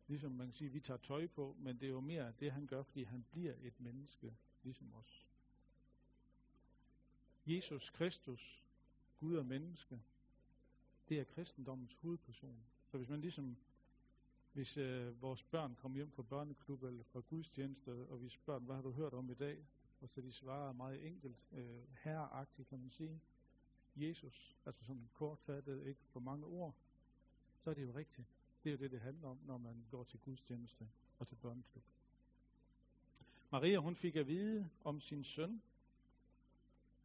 Ligesom 0.07 0.31
man 0.31 0.47
kan 0.47 0.55
sige, 0.55 0.69
vi 0.69 0.79
tager 0.79 0.97
tøj 0.97 1.27
på, 1.27 1.55
men 1.59 1.79
det 1.79 1.85
er 1.85 1.89
jo 1.91 1.99
mere 1.99 2.33
det, 2.39 2.51
han 2.51 2.67
gør, 2.67 2.83
fordi 2.83 3.03
han 3.03 3.25
bliver 3.31 3.53
et 3.61 3.79
menneske, 3.79 4.35
ligesom 4.63 4.93
os. 4.93 5.27
Jesus 7.45 7.89
Kristus, 7.89 8.63
Gud 9.17 9.35
og 9.35 9.45
menneske, 9.45 10.01
det 11.13 11.21
er 11.21 11.23
kristendommens 11.23 11.93
hovedperson. 11.93 12.63
Så 12.85 12.97
hvis 12.97 13.09
man 13.09 13.21
ligesom 13.21 13.57
hvis 14.53 14.77
øh, 14.77 15.21
vores 15.21 15.43
børn 15.43 15.75
kommer 15.75 15.95
hjem 15.95 16.11
fra 16.11 16.23
børneklub 16.23 16.83
eller 16.83 17.03
fra 17.03 17.19
gudstjeneste, 17.19 17.89
og 17.91 18.21
vi 18.21 18.29
spørger 18.29 18.59
dem, 18.59 18.65
hvad 18.65 18.75
har 18.75 18.83
du 18.83 18.91
hørt 18.91 19.13
om 19.13 19.29
i 19.29 19.33
dag? 19.33 19.65
Og 20.01 20.09
så 20.09 20.21
de 20.21 20.31
svarer 20.31 20.73
meget 20.73 21.07
enkelt, 21.07 21.37
øh, 21.51 21.83
herreagtigt 22.03 22.67
kan 22.67 22.79
man 22.79 22.89
sige. 22.89 23.21
Jesus, 23.95 24.57
altså 24.65 24.85
sådan 24.85 25.09
kortfattet, 25.13 25.85
ikke 25.85 26.01
for 26.05 26.19
mange 26.19 26.45
ord, 26.45 26.75
så 27.57 27.69
er 27.69 27.73
det 27.73 27.83
jo 27.83 27.95
rigtigt. 27.95 28.27
Det 28.63 28.69
er 28.69 28.73
jo 28.73 28.77
det, 28.77 28.91
det 28.91 29.01
handler 29.01 29.27
om, 29.27 29.39
når 29.45 29.57
man 29.57 29.85
går 29.91 30.03
til 30.03 30.19
gudstjeneste 30.19 30.89
og 31.19 31.27
til 31.27 31.35
børneklub. 31.35 31.83
Maria, 33.51 33.77
hun 33.77 33.95
fik 33.95 34.15
at 34.15 34.27
vide 34.27 34.69
om 34.83 35.01
sin 35.01 35.23
søn, 35.23 35.61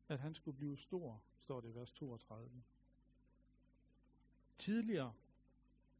at 0.08 0.20
han 0.20 0.34
skulle 0.34 0.56
blive 0.56 0.76
stor, 0.76 1.22
står 1.38 1.60
det 1.60 1.68
i 1.68 1.74
vers 1.74 1.92
32. 1.92 2.62
Tidligere 4.58 5.12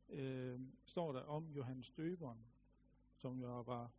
øh, 0.09 0.61
står 0.85 1.13
der 1.13 1.21
om 1.21 1.53
Johannes 1.53 1.91
Døberen, 1.91 2.39
som 3.17 3.41
jo 3.41 3.61
var 3.61 3.91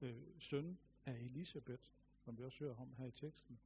øh, 0.00 0.22
søn 0.38 0.78
af 1.06 1.12
Elisabeth, 1.12 1.82
som 2.18 2.38
vi 2.38 2.44
også 2.44 2.58
hører 2.58 2.76
om 2.76 2.94
her 2.94 3.06
i 3.06 3.10
teksten. 3.10 3.58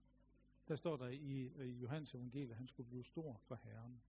Der 0.68 0.76
står 0.76 0.96
der 0.96 1.08
i, 1.08 1.52
øh, 1.56 1.68
i 1.68 1.78
Johannes 1.78 2.14
evangelie, 2.14 2.50
at 2.50 2.56
han 2.56 2.68
skulle 2.68 2.88
blive 2.88 3.04
stor 3.04 3.36
for 3.36 3.54
Herren. 3.54 4.00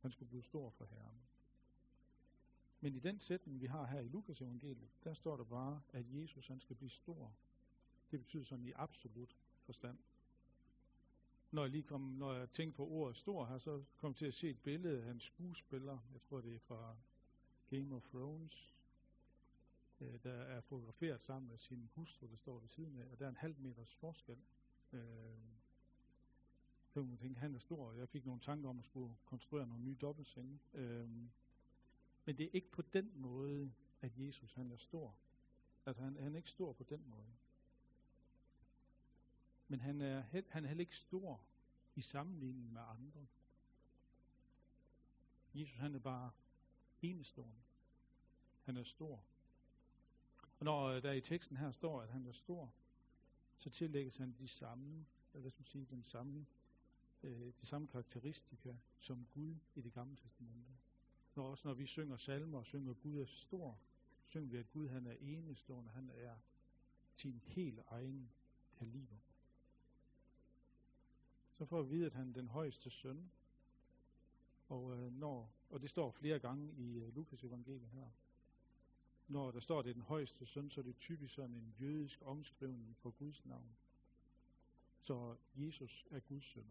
Han 0.00 0.10
skulle 0.10 0.28
blive 0.28 0.42
stor 0.42 0.70
for 0.70 0.84
Herren. 0.84 1.22
Men 2.80 2.94
i 2.94 2.98
den 2.98 3.20
sætning, 3.20 3.60
vi 3.60 3.66
har 3.66 3.86
her 3.86 4.00
i 4.00 4.08
Lukas 4.08 4.40
evangeliet, 4.40 4.90
der 5.04 5.14
står 5.14 5.36
der 5.36 5.44
bare, 5.44 5.82
at 5.92 6.04
Jesus 6.08 6.46
han 6.48 6.60
skal 6.60 6.76
blive 6.76 6.90
stor. 6.90 7.34
Det 8.10 8.20
betyder 8.20 8.44
sådan 8.44 8.64
i 8.64 8.72
absolut 8.76 9.36
forstand. 9.62 9.98
Når 11.54 11.62
jeg 11.62 11.70
lige 11.70 11.82
kom, 11.82 12.00
når 12.00 12.32
jeg 12.32 12.50
tænkte 12.50 12.76
på 12.76 12.88
ordet 12.88 13.16
stor 13.16 13.46
her, 13.46 13.58
så 13.58 13.82
kom 13.98 14.10
jeg 14.10 14.16
til 14.16 14.26
at 14.26 14.34
se 14.34 14.50
et 14.50 14.58
billede 14.58 15.04
af 15.04 15.10
en 15.10 15.20
skuespiller. 15.20 15.98
Jeg 16.12 16.20
tror, 16.20 16.40
det 16.40 16.54
er 16.54 16.58
fra 16.58 16.96
Game 17.70 17.94
of 17.96 18.02
Thrones. 18.08 18.74
Øh, 20.00 20.22
der 20.22 20.32
er 20.32 20.60
fotograferet 20.60 21.22
sammen 21.22 21.50
med 21.50 21.58
sin 21.58 21.90
hustru, 21.94 22.26
der 22.26 22.36
står 22.36 22.58
ved 22.58 22.68
siden 22.68 22.96
af, 22.96 23.06
og 23.12 23.18
der 23.18 23.24
er 23.24 23.28
en 23.28 23.36
halv 23.36 23.58
meters 23.58 23.94
forskel. 23.94 24.38
Øh, 24.92 25.00
så 26.88 27.02
man 27.02 27.16
tænke, 27.16 27.40
han 27.40 27.54
er 27.54 27.58
stor. 27.58 27.92
Jeg 27.92 28.08
fik 28.08 28.24
nogle 28.26 28.40
tanker 28.40 28.68
om 28.68 28.78
at 28.78 28.84
skulle 28.84 29.14
konstruere 29.24 29.66
nogle 29.66 29.84
nye 29.84 29.96
dobbeltsenge. 30.00 30.58
Øh, 30.72 31.08
men 32.24 32.38
det 32.38 32.40
er 32.40 32.50
ikke 32.52 32.70
på 32.70 32.82
den 32.82 33.12
måde, 33.14 33.72
at 34.00 34.18
Jesus 34.18 34.52
han 34.52 34.70
er 34.70 34.76
stor. 34.76 35.16
Altså 35.86 36.02
han, 36.02 36.16
han 36.16 36.32
er 36.32 36.36
ikke 36.36 36.50
stor 36.50 36.72
på 36.72 36.84
den 36.84 37.04
måde. 37.06 37.34
Men 39.74 39.80
han 39.80 40.00
er, 40.00 40.22
han 40.48 40.64
er 40.64 40.68
heller 40.68 40.80
ikke 40.80 40.96
stor 40.96 41.40
i 41.94 42.02
sammenligning 42.02 42.72
med 42.72 42.80
andre. 42.80 43.26
Jesus 45.54 45.76
han 45.76 45.94
er 45.94 45.98
bare 45.98 46.30
enestående. 47.02 47.62
Han 48.62 48.76
er 48.76 48.82
stor. 48.82 49.22
Og 50.58 50.64
når 50.64 50.84
øh, 50.84 51.02
der 51.02 51.12
i 51.12 51.20
teksten 51.20 51.56
her 51.56 51.70
står, 51.70 52.02
at 52.02 52.08
han 52.08 52.26
er 52.26 52.32
stor, 52.32 52.72
så 53.56 53.70
tillægges 53.70 54.16
han 54.16 54.34
de 54.38 54.48
samme, 54.48 55.06
hvad 55.32 55.50
skal 55.50 55.60
man 55.60 55.66
sige, 55.66 55.86
den 55.90 56.04
samme, 56.04 56.46
øh, 57.22 57.52
de 57.60 57.66
samme 57.66 57.88
karakteristika 57.88 58.76
som 58.98 59.26
Gud 59.34 59.56
i 59.74 59.80
det 59.80 59.92
gamle 59.92 60.16
testamente. 60.16 60.72
Når 61.34 61.50
også 61.50 61.68
når 61.68 61.74
vi 61.74 61.86
synger 61.86 62.16
salmer 62.16 62.58
og 62.58 62.66
synger, 62.66 62.90
at 62.90 63.00
Gud 63.00 63.18
er 63.18 63.26
stor, 63.26 63.78
synger 64.24 64.50
vi, 64.50 64.56
at 64.56 64.70
Gud 64.70 64.88
han 64.88 65.06
er 65.06 65.16
enestående, 65.20 65.90
han 65.90 66.10
er 66.14 66.36
sin 67.14 67.40
helt 67.44 67.80
egen 67.86 68.30
kaliber. 68.78 69.16
Så 71.64 71.68
får 71.68 71.82
vi 71.82 71.88
vide, 71.88 72.06
at 72.06 72.14
han 72.14 72.28
er 72.28 72.32
den 72.32 72.48
højeste 72.48 72.90
søn. 72.90 73.30
Og, 74.68 74.96
øh, 74.96 75.12
når, 75.12 75.50
og 75.70 75.80
det 75.82 75.90
står 75.90 76.10
flere 76.10 76.38
gange 76.38 76.72
i 76.72 76.98
øh, 76.98 77.14
Lukas 77.14 77.44
evangeliet 77.44 77.88
her. 77.88 78.08
Når 79.28 79.50
der 79.50 79.60
står, 79.60 79.78
at 79.78 79.84
det 79.84 79.90
er 79.90 79.94
den 79.94 80.02
højeste 80.02 80.46
søn, 80.46 80.70
så 80.70 80.80
er 80.80 80.82
det 80.82 80.98
typisk 80.98 81.34
sådan 81.34 81.54
en 81.54 81.74
jødisk 81.80 82.22
omskrivning 82.24 82.96
for 82.96 83.10
Guds 83.10 83.46
navn. 83.46 83.76
Så 85.00 85.36
Jesus 85.56 86.06
er 86.10 86.20
Guds 86.20 86.44
søn. 86.44 86.66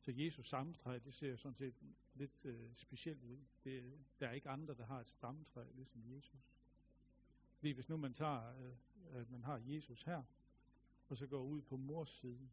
Så 0.00 0.12
Jesus 0.12 0.46
stamtræ, 0.46 0.98
det 0.98 1.14
ser 1.14 1.36
sådan 1.36 1.56
set 1.56 1.74
lidt 2.14 2.44
øh, 2.44 2.70
specielt 2.76 3.24
ud. 3.24 3.38
Det, 3.64 3.98
der 4.20 4.28
er 4.28 4.32
ikke 4.32 4.50
andre, 4.50 4.74
der 4.74 4.86
har 4.86 5.00
et 5.00 5.10
stamtræ, 5.10 5.64
ligesom 5.74 6.02
Jesus. 6.16 6.40
Fordi 7.56 7.70
hvis 7.70 7.88
nu 7.88 7.96
man 7.96 8.14
tager, 8.14 8.54
øh, 8.58 9.20
at 9.20 9.30
man 9.30 9.44
har 9.44 9.60
Jesus 9.64 10.02
her, 10.02 10.22
og 11.08 11.16
så 11.16 11.26
går 11.26 11.42
ud 11.42 11.62
på 11.62 11.76
mors 11.76 12.10
side, 12.10 12.48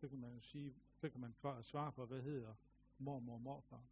så 0.00 0.08
kan 0.08 0.18
man 0.18 0.34
jo 0.34 0.40
sige, 0.40 0.74
så 0.96 1.08
kan 1.08 1.20
man 1.20 1.34
svare 1.62 1.92
på, 1.92 2.06
hvad 2.06 2.22
hedder 2.22 2.54
mormor 2.98 3.34
og 3.34 3.40
morfar, 3.40 3.82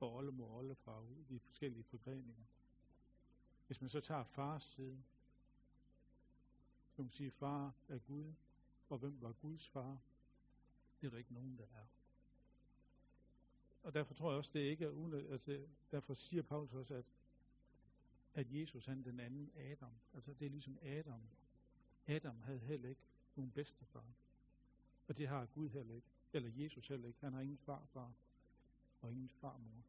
og 0.00 0.14
oldemor 0.14 0.46
og 0.46 0.56
oldefar, 0.56 1.06
de 1.28 1.40
forskellige 1.40 1.84
forgreninger. 1.84 2.44
Hvis 3.66 3.80
man 3.80 3.90
så 3.90 4.00
tager 4.00 4.24
fars 4.24 4.62
side, 4.62 5.02
så 6.88 6.96
kan 6.96 7.04
man 7.04 7.12
sige, 7.12 7.30
far 7.30 7.74
er 7.88 7.98
Gud, 7.98 8.32
og 8.88 8.98
hvem 8.98 9.22
var 9.22 9.32
Guds 9.32 9.68
far? 9.68 9.98
Det 11.00 11.06
er 11.06 11.10
der 11.10 11.18
ikke 11.18 11.34
nogen, 11.34 11.58
der 11.58 11.64
er. 11.64 11.86
Og 13.82 13.94
derfor 13.94 14.14
tror 14.14 14.30
jeg 14.30 14.38
også, 14.38 14.50
det 14.54 14.60
ikke 14.60 14.84
er 14.84 14.90
unødvendigt. 14.90 15.32
Altså, 15.32 15.66
derfor 15.90 16.14
siger 16.14 16.42
Paulus 16.42 16.74
også, 16.74 16.94
at, 16.94 17.04
at 18.34 18.46
Jesus 18.50 18.86
han 18.86 19.04
den 19.04 19.20
anden 19.20 19.50
Adam. 19.56 19.92
Altså 20.14 20.34
det 20.34 20.46
er 20.46 20.50
ligesom 20.50 20.78
Adam. 20.82 21.20
Adam 22.06 22.42
havde 22.42 22.58
heller 22.58 22.88
ikke 22.88 23.00
nogen 23.36 23.50
bedstefar. 23.50 24.04
Og 25.10 25.18
det 25.18 25.28
har 25.28 25.46
Gud 25.46 25.68
heller 25.68 25.94
ikke. 25.94 26.08
Eller 26.32 26.50
Jesus 26.56 26.88
heller 26.88 27.08
ikke. 27.08 27.20
Han 27.20 27.32
har 27.32 27.40
ingen 27.40 27.58
farfar 27.58 28.12
og 29.00 29.10
ingen 29.10 29.28
farmor. 29.28 29.82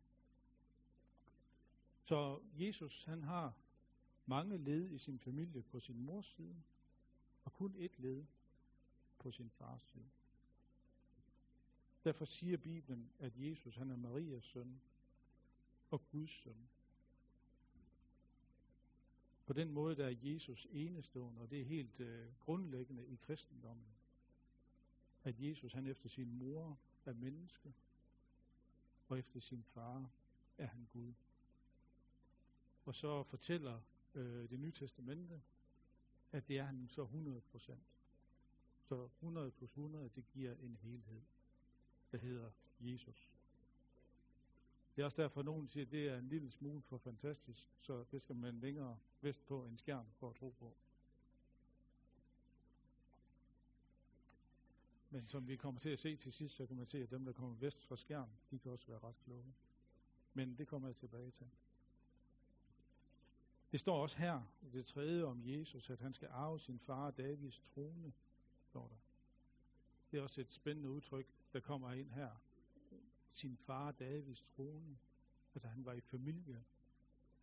Så 2.03 2.39
Jesus 2.53 3.03
han 3.03 3.23
har 3.23 3.53
mange 4.25 4.57
led 4.57 4.89
i 4.89 4.97
sin 4.97 5.19
familie 5.19 5.61
på 5.61 5.79
sin 5.79 6.01
mors 6.05 6.25
side, 6.25 6.55
og 7.45 7.53
kun 7.53 7.75
et 7.77 7.99
led 7.99 8.25
på 9.19 9.31
sin 9.31 9.49
fars 9.49 9.81
side. 9.81 10.09
Derfor 12.03 12.25
siger 12.25 12.57
Bibelen, 12.57 13.09
at 13.19 13.33
Jesus 13.35 13.75
han 13.75 13.91
er 13.91 13.95
Marias 13.95 14.43
søn 14.43 14.81
og 15.91 16.09
Guds 16.11 16.31
søn. 16.31 16.69
På 19.45 19.53
den 19.53 19.71
måde 19.71 19.95
der 19.95 20.05
er 20.05 20.15
Jesus 20.23 20.67
enestående, 20.71 21.41
og 21.41 21.51
det 21.51 21.61
er 21.61 21.65
helt 21.65 21.99
øh, 21.99 22.27
grundlæggende 22.39 23.05
i 23.07 23.15
kristendommen, 23.15 23.85
at 25.23 25.39
Jesus 25.39 25.73
han 25.73 25.87
efter 25.87 26.09
sin 26.09 26.33
mor 26.33 26.79
er 27.05 27.13
menneske, 27.13 27.73
og 29.07 29.19
efter 29.19 29.39
sin 29.39 29.63
far 29.63 30.09
er 30.57 30.65
han 30.65 30.87
Gud. 30.93 31.13
Og 32.85 32.95
så 32.95 33.23
fortæller 33.23 33.81
øh, 34.15 34.49
det 34.49 34.59
nye 34.59 34.71
testamente, 34.71 35.41
at 36.31 36.47
det 36.47 36.57
er 36.57 36.63
han 36.63 36.87
så 36.89 37.01
100 37.01 37.41
procent. 37.41 37.83
Så 38.81 39.05
100 39.05 39.51
plus 39.51 39.69
100, 39.69 40.09
det 40.15 40.25
giver 40.33 40.55
en 40.55 40.77
helhed 40.81 41.21
der 42.11 42.17
hedder 42.17 42.51
Jesus. 42.79 43.29
Det 44.95 45.01
er 45.01 45.05
også 45.05 45.21
derfor, 45.21 45.39
at 45.39 45.45
nogen 45.45 45.67
siger, 45.67 45.85
at 45.85 45.91
det 45.91 46.07
er 46.07 46.17
en 46.17 46.27
lille 46.27 46.51
smule 46.51 46.81
for 46.81 46.97
fantastisk, 46.97 47.67
så 47.79 48.05
det 48.11 48.21
skal 48.21 48.35
man 48.35 48.59
længere 48.59 48.97
vest 49.21 49.45
på 49.45 49.65
en 49.65 49.77
skærm 49.77 50.05
for 50.19 50.29
at 50.29 50.35
tro 50.35 50.49
på. 50.59 50.75
Men 55.13 55.27
som 55.27 55.47
vi 55.47 55.55
kommer 55.55 55.81
til 55.81 55.89
at 55.89 55.99
se 55.99 56.15
til 56.15 56.33
sidst, 56.33 56.55
så 56.55 56.65
kommer 56.65 56.81
man 56.81 56.87
til, 56.87 56.97
at 56.97 57.11
dem, 57.11 57.25
der 57.25 57.31
kommer 57.31 57.55
vest 57.55 57.85
fra 57.85 57.97
skærmen, 57.97 58.35
de 58.51 58.59
kan 58.59 58.71
også 58.71 58.87
være 58.87 58.99
ret 58.99 59.19
kloge. 59.23 59.53
Men 60.33 60.57
det 60.57 60.67
kommer 60.67 60.87
jeg 60.87 60.95
tilbage 60.95 61.31
til. 61.31 61.47
Det 63.71 63.79
står 63.79 64.01
også 64.01 64.17
her, 64.17 64.41
i 64.61 64.69
det 64.69 64.85
tredje 64.85 65.23
om 65.23 65.41
Jesus, 65.45 65.89
at 65.89 65.99
han 65.99 66.13
skal 66.13 66.27
arve 66.31 66.59
sin 66.59 66.79
far 66.79 67.11
Davids 67.11 67.59
trone, 67.59 68.13
står 68.63 68.87
der. 68.87 68.95
Det 70.11 70.17
er 70.17 70.23
også 70.23 70.41
et 70.41 70.51
spændende 70.51 70.89
udtryk, 70.89 71.27
der 71.53 71.59
kommer 71.59 71.91
ind 71.91 72.11
her. 72.11 72.29
Sin 73.31 73.57
far 73.57 73.91
Davids 73.91 74.43
trone. 74.43 74.97
at 75.53 75.63
han 75.63 75.85
var 75.85 75.93
i 75.93 76.01
familie 76.01 76.63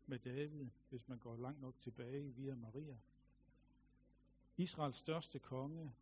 med 0.06 0.18
David, 0.18 0.66
hvis 0.90 1.08
man 1.08 1.18
går 1.18 1.36
langt 1.36 1.60
nok 1.60 1.74
tilbage 1.80 2.34
via 2.34 2.54
Maria. 2.54 2.98
Israels 4.56 4.96
største 4.96 5.38
konge 5.38 5.92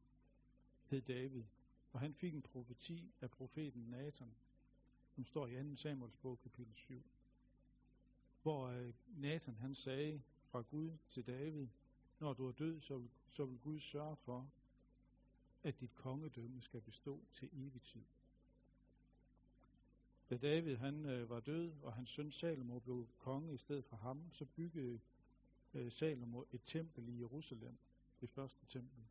hed 0.90 1.02
David, 1.02 1.44
og 1.92 2.00
han 2.00 2.14
fik 2.14 2.34
en 2.34 2.42
profeti 2.42 3.12
af 3.20 3.30
profeten 3.30 3.82
Nathan, 3.82 4.34
som 5.14 5.24
står 5.24 5.46
i 5.46 5.70
2. 5.70 5.76
Samuels 5.76 6.16
bog, 6.16 6.38
kapitel 6.40 6.74
7, 6.74 7.02
hvor 8.42 8.66
øh, 8.66 8.94
Nathan 9.16 9.56
han 9.56 9.74
sagde 9.74 10.22
fra 10.50 10.60
Gud 10.60 10.90
til 11.10 11.26
David, 11.26 11.66
når 12.20 12.32
du 12.32 12.48
er 12.48 12.52
død, 12.52 12.80
så, 12.80 13.02
så 13.32 13.44
vil 13.44 13.58
Gud 13.58 13.80
sørge 13.80 14.16
for, 14.16 14.50
at 15.62 15.80
dit 15.80 15.94
kongedømme 15.94 16.62
skal 16.62 16.80
bestå 16.80 17.20
til 17.32 17.48
evig 17.52 17.82
tid. 17.82 18.04
Da 20.30 20.36
David 20.36 20.76
han 20.76 21.06
øh, 21.06 21.30
var 21.30 21.40
død, 21.40 21.72
og 21.82 21.92
hans 21.92 22.10
søn 22.10 22.32
Salomo 22.32 22.78
blev 22.78 23.06
konge 23.18 23.54
i 23.54 23.56
stedet 23.56 23.84
for 23.84 23.96
ham, 23.96 24.22
så 24.32 24.44
byggede 24.44 25.00
øh, 25.74 25.92
Salomo 25.92 26.44
et 26.52 26.60
tempel 26.64 27.08
i 27.08 27.20
Jerusalem, 27.20 27.76
det 28.20 28.30
første 28.30 28.66
tempel. 28.68 29.04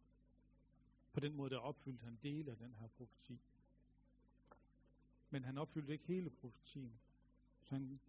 På 1.16 1.22
den 1.22 1.36
måde 1.36 1.50
der 1.50 1.58
opfyldte 1.58 2.04
han 2.04 2.20
dele 2.24 2.52
af 2.52 2.58
den 2.58 2.76
her 2.80 2.88
profeti. 2.88 3.40
Men 5.30 5.44
han 5.44 5.58
opfyldte 5.58 5.94
ikke 5.94 6.06
hele 6.06 6.30
profetien. 6.30 7.00
Så 7.64 7.76
han, 7.76 8.00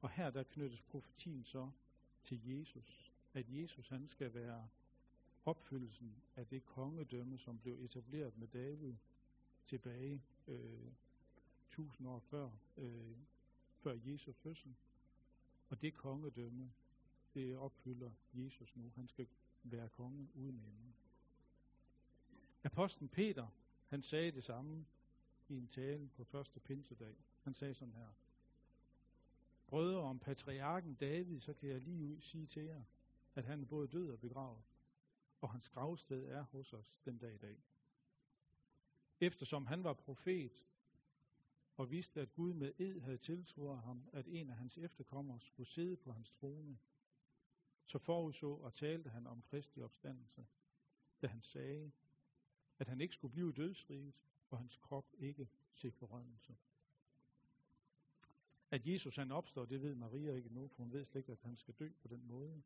og 0.00 0.10
her 0.10 0.30
der 0.30 0.42
knyttes 0.42 0.82
profetien 0.82 1.44
så 1.44 1.70
til 2.24 2.46
Jesus. 2.46 3.12
At 3.34 3.46
Jesus 3.48 3.88
han 3.88 4.08
skal 4.08 4.34
være 4.34 4.68
opfyldelsen 5.44 6.14
af 6.36 6.46
det 6.46 6.64
kongedømme, 6.64 7.38
som 7.38 7.58
blev 7.58 7.74
etableret 7.80 8.38
med 8.38 8.48
David 8.48 8.94
tilbage 9.66 10.22
øh, 10.48 10.92
tusind 11.70 12.08
år 12.08 12.18
før, 12.18 12.50
øh, 12.76 13.16
før 13.78 13.92
Jesu 13.92 14.32
fødsel. 14.32 14.74
Og 15.68 15.82
det 15.82 15.94
kongedømme, 15.94 16.72
det 17.34 17.56
opfylder 17.56 18.10
Jesus 18.34 18.76
nu. 18.76 18.92
Han 18.94 19.08
skal 19.08 19.26
være 19.62 19.88
konge 19.88 20.28
uden 20.34 20.56
ende. 20.58 20.92
Apostlen 22.62 23.08
Peter, 23.08 23.46
han 23.86 24.02
sagde 24.02 24.30
det 24.30 24.44
samme 24.44 24.86
i 25.48 25.56
en 25.56 25.68
tale 25.68 26.08
på 26.08 26.24
første 26.24 26.60
pinsedag. 26.60 27.16
Han 27.42 27.54
sagde 27.54 27.74
sådan 27.74 27.94
her. 27.94 28.08
Brødre 29.66 30.00
om 30.00 30.18
patriarken 30.18 30.94
David, 30.94 31.40
så 31.40 31.54
kan 31.54 31.68
jeg 31.68 31.80
lige 31.80 32.04
ud 32.04 32.20
sige 32.20 32.46
til 32.46 32.64
jer, 32.64 32.82
at 33.34 33.44
han 33.44 33.62
er 33.62 33.66
både 33.66 33.88
død 33.88 34.10
og 34.10 34.20
begravet, 34.20 34.62
og 35.40 35.50
hans 35.50 35.68
gravsted 35.68 36.28
er 36.28 36.42
hos 36.42 36.72
os 36.72 36.98
den 37.04 37.18
dag 37.18 37.34
i 37.34 37.38
dag. 37.38 37.56
Eftersom 39.20 39.66
han 39.66 39.84
var 39.84 39.92
profet, 39.92 40.66
og 41.76 41.90
vidste, 41.90 42.20
at 42.20 42.32
Gud 42.32 42.54
med 42.54 42.72
ed 42.78 43.00
havde 43.00 43.18
tiltroet 43.18 43.80
ham, 43.82 44.08
at 44.12 44.26
en 44.28 44.50
af 44.50 44.56
hans 44.56 44.78
efterkommere 44.78 45.40
skulle 45.40 45.68
sidde 45.68 45.96
på 45.96 46.12
hans 46.12 46.30
trone, 46.30 46.78
så 47.84 47.98
forudså 47.98 48.50
og 48.50 48.74
talte 48.74 49.10
han 49.10 49.26
om 49.26 49.42
Kristi 49.42 49.80
opstandelse, 49.80 50.46
da 51.22 51.26
han 51.26 51.42
sagde, 51.42 51.92
at 52.78 52.88
han 52.88 53.00
ikke 53.00 53.14
skulle 53.14 53.32
blive 53.32 53.52
dødsriget, 53.52 54.12
og 54.50 54.58
hans 54.58 54.76
krop 54.76 55.14
ikke 55.18 55.48
se 55.74 55.90
forrømmelse. 55.90 56.56
At 58.70 58.86
Jesus 58.86 59.16
han 59.16 59.30
opstår, 59.30 59.64
det 59.64 59.82
ved 59.82 59.94
Maria 59.94 60.34
ikke 60.34 60.54
nu, 60.54 60.68
for 60.68 60.82
hun 60.82 60.92
ved 60.92 61.04
slet 61.04 61.18
ikke, 61.18 61.32
at 61.32 61.40
han 61.40 61.56
skal 61.56 61.74
dø 61.74 61.90
på 62.02 62.08
den 62.08 62.26
måde. 62.26 62.62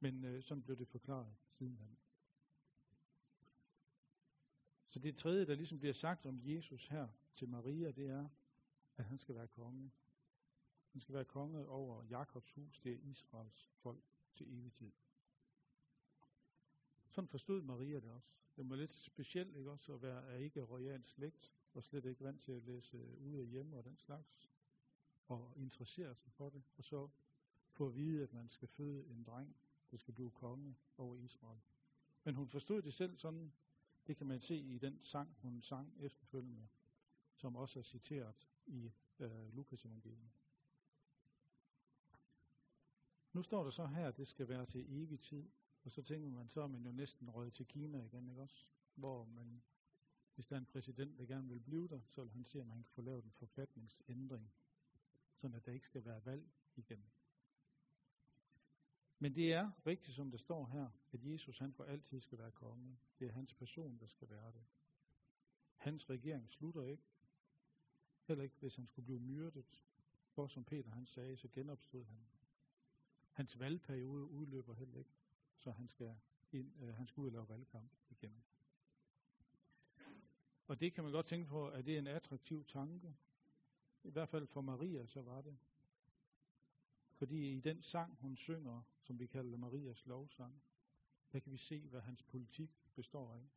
Men 0.00 0.24
øh, 0.24 0.42
sådan 0.42 0.62
blev 0.62 0.78
det 0.78 0.88
forklaret 0.88 1.36
sidenhen. 1.48 1.96
Så 4.88 4.98
det 4.98 5.16
tredje, 5.16 5.46
der 5.46 5.54
ligesom 5.54 5.78
bliver 5.78 5.92
sagt 5.92 6.26
om 6.26 6.40
Jesus 6.44 6.88
her 6.88 7.08
til 7.34 7.48
Maria, 7.48 7.90
det 7.90 8.06
er, 8.08 8.28
at 8.96 9.04
han 9.04 9.18
skal 9.18 9.34
være 9.34 9.48
konge. 9.48 9.92
Han 10.92 11.00
skal 11.00 11.14
være 11.14 11.24
konge 11.24 11.68
over 11.68 12.04
Jakobs 12.04 12.52
hus, 12.52 12.80
det 12.80 12.92
er 12.92 12.98
Israels 12.98 13.70
folk 13.76 14.04
til 14.34 14.58
evig 14.58 14.72
tid. 14.72 14.92
Sådan 17.08 17.28
forstod 17.28 17.62
Maria 17.62 18.00
det 18.00 18.10
også. 18.10 18.32
Det 18.56 18.70
var 18.70 18.76
lidt 18.76 18.92
specielt 18.92 19.56
ikke 19.56 19.70
også 19.70 19.94
at 19.94 20.02
være 20.02 20.28
af 20.28 20.40
ikke 20.40 20.62
royal 20.62 21.04
slægt, 21.04 21.52
og 21.74 21.84
slet 21.84 22.04
ikke 22.04 22.24
vant 22.24 22.40
til 22.42 22.52
at 22.52 22.62
læse 22.62 22.96
øh, 22.96 23.22
ude 23.22 23.40
af 23.40 23.46
hjemme 23.46 23.76
og 23.76 23.84
den 23.84 23.96
slags, 23.96 24.50
og 25.26 25.52
interessere 25.56 26.14
sig 26.14 26.32
for 26.32 26.48
det, 26.50 26.62
og 26.76 26.84
så 26.84 27.08
få 27.70 27.86
at 27.86 27.94
vide, 27.94 28.22
at 28.22 28.32
man 28.32 28.48
skal 28.48 28.68
føde 28.68 29.08
en 29.08 29.24
dreng, 29.24 29.56
der 29.90 29.96
skal 29.96 30.14
blive 30.14 30.30
konge 30.30 30.76
over 30.96 31.16
Israel. 31.16 31.60
Men 32.24 32.34
hun 32.34 32.48
forstod 32.48 32.82
det 32.82 32.94
selv 32.94 33.18
sådan, 33.18 33.52
det 34.06 34.16
kan 34.16 34.26
man 34.26 34.40
se 34.40 34.56
i 34.56 34.78
den 34.78 35.02
sang, 35.02 35.36
hun 35.38 35.62
sang 35.62 35.94
efterfølgende, 35.98 36.68
som 37.34 37.56
også 37.56 37.78
er 37.78 37.82
citeret 37.82 38.48
i 38.66 38.92
øh, 39.18 39.54
Lukas 39.54 39.84
evangeliet. 39.84 40.30
Nu 43.32 43.42
står 43.42 43.64
der 43.64 43.70
så 43.70 43.86
her, 43.86 44.08
at 44.08 44.16
det 44.16 44.28
skal 44.28 44.48
være 44.48 44.66
til 44.66 45.02
evig 45.02 45.20
tid. 45.20 45.48
Og 45.86 45.92
så 45.92 46.02
tænker 46.02 46.30
man, 46.30 46.48
så 46.48 46.60
er 46.62 46.66
man 46.66 46.84
jo 46.86 46.92
næsten 46.92 47.30
røget 47.30 47.52
til 47.52 47.66
Kina 47.66 48.04
igen, 48.04 48.28
ikke 48.28 48.42
også? 48.42 48.66
Hvor 48.94 49.24
man, 49.24 49.62
hvis 50.34 50.46
der 50.46 50.56
er 50.56 50.60
en 50.60 50.66
præsident, 50.66 51.18
der 51.18 51.26
gerne 51.26 51.48
vil 51.48 51.60
blive 51.60 51.88
der, 51.88 52.00
så 52.08 52.22
vil 52.22 52.32
han 52.32 52.44
se, 52.44 52.60
at 52.60 52.66
man 52.66 52.76
kan 52.76 52.92
få 52.92 53.02
lavet 53.02 53.24
en 53.24 53.30
forfatningsændring, 53.30 54.52
sådan 55.34 55.56
at 55.56 55.66
der 55.66 55.72
ikke 55.72 55.86
skal 55.86 56.04
være 56.04 56.24
valg 56.24 56.48
igen. 56.76 57.04
Men 59.18 59.34
det 59.34 59.52
er 59.52 59.70
rigtigt, 59.86 60.16
som 60.16 60.30
der 60.30 60.38
står 60.38 60.66
her, 60.66 60.90
at 61.12 61.24
Jesus 61.24 61.58
han 61.58 61.72
for 61.72 61.84
altid 61.84 62.20
skal 62.20 62.38
være 62.38 62.52
konge. 62.52 62.98
Det 63.18 63.28
er 63.28 63.32
hans 63.32 63.54
person, 63.54 63.98
der 63.98 64.06
skal 64.06 64.30
være 64.30 64.52
det. 64.52 64.64
Hans 65.76 66.10
regering 66.10 66.50
slutter 66.50 66.84
ikke. 66.84 67.04
Heller 68.22 68.44
ikke, 68.44 68.56
hvis 68.60 68.76
han 68.76 68.86
skulle 68.86 69.04
blive 69.04 69.20
myrdet. 69.20 69.84
For 70.28 70.46
som 70.46 70.64
Peter 70.64 70.90
han 70.90 71.06
sagde, 71.06 71.36
så 71.36 71.48
genopstod 71.48 72.04
han. 72.04 72.26
Hans 73.32 73.58
valgperiode 73.58 74.24
udløber 74.24 74.74
heller 74.74 74.98
ikke, 74.98 75.10
så 75.66 75.72
han 75.72 75.88
skal, 75.88 76.16
ind, 76.52 76.82
øh, 76.82 76.94
han 76.94 77.06
skal 77.06 77.20
ud 77.20 77.26
og 77.26 77.32
lave 77.32 77.48
valgkamp 77.48 77.92
igen. 78.10 78.44
Og 80.66 80.80
det 80.80 80.94
kan 80.94 81.04
man 81.04 81.12
godt 81.12 81.26
tænke 81.26 81.48
på, 81.48 81.68
at 81.68 81.86
det 81.86 81.94
er 81.94 81.98
en 81.98 82.06
attraktiv 82.06 82.64
tanke. 82.64 83.16
I 84.02 84.10
hvert 84.10 84.28
fald 84.28 84.46
for 84.46 84.60
Maria, 84.60 85.06
så 85.06 85.22
var 85.22 85.42
det. 85.42 85.58
Fordi 87.12 87.56
i 87.56 87.60
den 87.60 87.82
sang, 87.82 88.16
hun 88.20 88.36
synger, 88.36 88.82
som 89.00 89.18
vi 89.18 89.26
kalder 89.26 89.58
Marias 89.58 90.06
lovsang, 90.06 90.62
der 91.32 91.40
kan 91.40 91.52
vi 91.52 91.56
se, 91.56 91.88
hvad 91.88 92.00
hans 92.00 92.22
politik 92.22 92.70
består 92.94 93.34
af. 93.34 93.48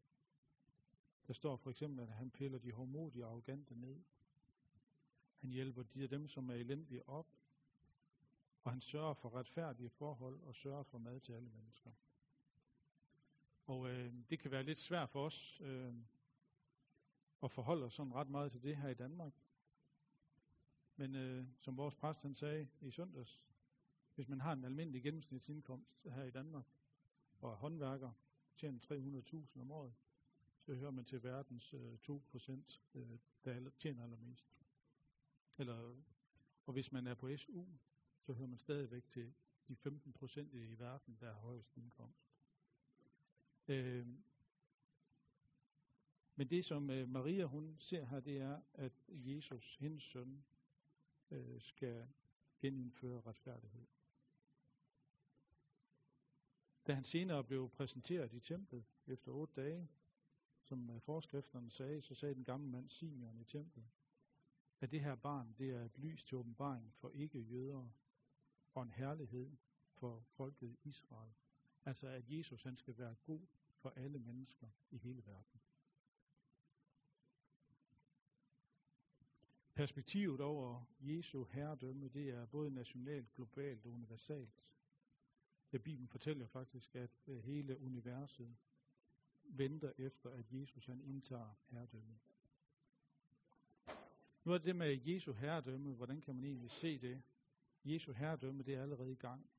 Der 1.28 1.34
står 1.34 1.56
for 1.58 1.70
eksempel, 1.70 2.00
at 2.04 2.14
han 2.14 2.32
piller 2.32 2.60
de 2.60 2.72
hårdmodige 2.72 3.26
og 3.26 3.32
arrogante 3.32 3.76
ned. 3.76 4.04
Han 5.38 5.50
hjælper 5.50 5.84
de 5.84 6.04
af 6.04 6.10
dem, 6.10 6.28
som 6.28 6.50
er 6.50 6.54
elendige 6.56 7.10
op. 7.10 7.39
Og 8.64 8.72
han 8.72 8.82
sørger 8.82 9.14
for 9.14 9.36
retfærdige 9.36 9.90
forhold 9.90 10.42
og 10.42 10.56
sørger 10.56 10.84
for 10.84 10.98
mad 10.98 11.20
til 11.20 11.34
alle 11.34 11.50
mennesker. 11.50 11.92
Og 13.66 13.90
øh, 13.90 14.14
det 14.30 14.40
kan 14.40 14.52
være 14.52 14.64
lidt 14.64 14.78
svært 14.78 15.10
for 15.10 15.26
os 15.26 15.62
øh, 15.62 15.94
at 17.44 17.52
forholde 17.52 17.86
os 17.86 17.94
sådan 17.94 18.14
ret 18.14 18.30
meget 18.30 18.52
til 18.52 18.64
det 18.64 18.78
her 18.78 18.90
i 18.90 18.94
Danmark. 18.94 19.34
Men 20.96 21.16
øh, 21.16 21.48
som 21.60 21.78
vores 21.78 21.96
præst 21.96 22.22
han 22.22 22.36
sagde 22.36 22.68
i 22.82 22.92
søndags, 22.92 23.46
hvis 24.16 24.28
man 24.28 24.42
har 24.42 24.54
en 24.54 24.66
almindelig 24.66 25.04
gennemsnitsindkomst 25.04 26.04
her 26.04 26.24
i 26.24 26.32
Danmark, 26.32 26.66
og 27.40 27.52
er 27.52 27.56
håndværker, 27.56 28.12
tjener 28.58 28.80
300.000 29.56 29.62
om 29.62 29.72
året, 29.72 29.94
så 30.62 30.74
hører 30.74 30.92
man 30.92 31.06
til 31.06 31.24
verdens 31.24 31.74
øh, 31.74 31.98
2%, 32.10 32.80
øh, 32.94 33.20
der 33.46 33.70
tjener 33.80 34.04
allermest. 34.04 34.46
Eller, 35.58 35.96
og 36.66 36.74
hvis 36.74 36.92
man 36.92 37.08
er 37.08 37.14
på 37.14 37.38
SU, 37.38 37.66
så 38.30 38.34
hører 38.34 38.48
man 38.48 38.60
stadigvæk 38.60 39.10
til 39.10 39.34
de 39.68 39.76
15 39.76 40.14
procent 40.14 40.54
i 40.54 40.80
verden, 40.80 41.18
der 41.20 41.34
har 41.34 41.40
højst 41.40 41.78
indkomst. 41.78 42.34
Øh, 43.68 44.08
men 46.36 46.50
det, 46.50 46.66
som 46.66 46.90
øh, 46.90 47.10
Maria 47.10 47.46
hun 47.46 47.76
ser 47.80 48.06
her, 48.06 48.20
det 48.20 48.38
er, 48.38 48.62
at 48.74 48.94
Jesus, 49.08 49.76
hendes 49.76 50.04
søn, 50.04 50.44
øh, 51.32 51.62
skal 51.62 52.08
genindføre 52.60 53.22
retfærdighed. 53.22 53.86
Da 56.88 56.94
han 56.94 57.06
senere 57.06 57.44
blev 57.44 57.70
præsenteret 57.70 58.34
i 58.34 58.40
templet 58.40 58.86
efter 59.08 59.32
otte 59.32 59.62
dage, 59.62 59.90
som 60.62 60.90
øh, 60.90 61.02
forskrifterne 61.02 61.70
sagde, 61.70 62.02
så 62.02 62.16
sagde 62.16 62.36
den 62.36 62.44
gamle 62.44 62.70
mand 62.70 62.90
Simeon 62.90 63.40
i 63.40 63.46
templet, 63.46 63.90
at 64.80 64.92
det 64.92 65.02
her 65.02 65.16
barn, 65.16 65.56
det 65.58 65.70
er 65.70 65.86
et 65.86 65.98
lys 65.98 66.24
til 66.24 66.38
åbenbaring 66.38 66.94
for 66.94 67.10
ikke-jøder 67.10 67.90
og 68.74 68.84
en 68.84 68.92
herlighed 68.92 69.52
for 69.92 70.20
folket 70.20 70.78
Israel. 70.84 71.32
Altså 71.86 72.08
at 72.08 72.24
Jesus 72.30 72.64
han 72.64 72.78
skal 72.78 72.98
være 72.98 73.16
god 73.24 73.48
for 73.76 73.90
alle 73.90 74.20
mennesker 74.20 74.68
i 74.92 74.98
hele 74.98 75.26
verden. 75.26 75.62
Perspektivet 79.74 80.42
over 80.42 80.84
Jesu 81.00 81.44
herredømme, 81.44 82.08
det 82.08 82.30
er 82.30 82.46
både 82.46 82.72
nationalt, 82.72 83.34
globalt 83.34 83.86
og 83.86 83.92
universalt. 83.92 84.64
Ja, 85.74 85.78
Bibelen 85.78 86.08
fortæller 86.08 86.48
faktisk, 86.48 86.96
at 86.96 87.12
øh, 87.28 87.44
hele 87.44 87.80
universet 87.80 88.56
venter 89.44 89.92
efter, 89.98 90.30
at 90.30 90.52
Jesus 90.52 90.86
han 90.86 91.02
indtager 91.02 91.54
herredømme. 91.70 92.20
Nu 94.44 94.52
er 94.52 94.58
det 94.58 94.76
med 94.76 95.00
Jesu 95.06 95.34
herredømme, 95.34 95.94
hvordan 95.94 96.22
kan 96.22 96.36
man 96.36 96.44
egentlig 96.44 96.72
se 96.72 96.98
det? 96.98 97.22
Jesu 97.84 98.12
herredømme, 98.12 98.64
det 98.64 98.76
er 98.76 98.82
allerede 98.82 99.12
i 99.12 99.16
gang. 99.16 99.50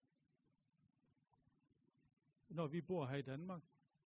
Når 2.49 2.67
vi 2.67 2.81
bor 2.81 3.07
her 3.07 3.17
i 3.17 3.23
Danmark, 3.23 3.63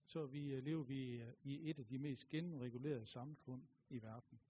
så 0.07 0.27
vi, 0.27 0.55
øh, 0.55 0.62
lever 0.62 0.83
vi 0.83 1.20
øh, 1.20 1.35
i 1.42 1.70
et 1.70 1.79
af 1.79 1.87
de 1.87 1.98
mest 1.98 2.29
genregulerede 2.29 3.07
samfund 3.07 3.66
i 3.90 4.03
verden. 4.03 4.40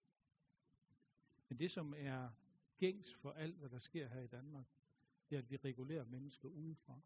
Men 1.49 1.59
det, 1.59 1.71
som 1.71 1.95
er 1.97 2.31
gængs 2.79 3.15
for 3.15 3.33
alt, 3.33 3.57
hvad 3.57 3.69
der 3.69 3.79
sker 3.79 4.09
her 4.09 4.21
i 4.21 4.27
Danmark, 4.27 4.67
det 5.31 5.37
er, 5.37 5.39
at 5.39 5.51
vi 5.51 5.57
regulerer 5.57 6.05
mennesker 6.05 6.49
udefra. 6.49 7.01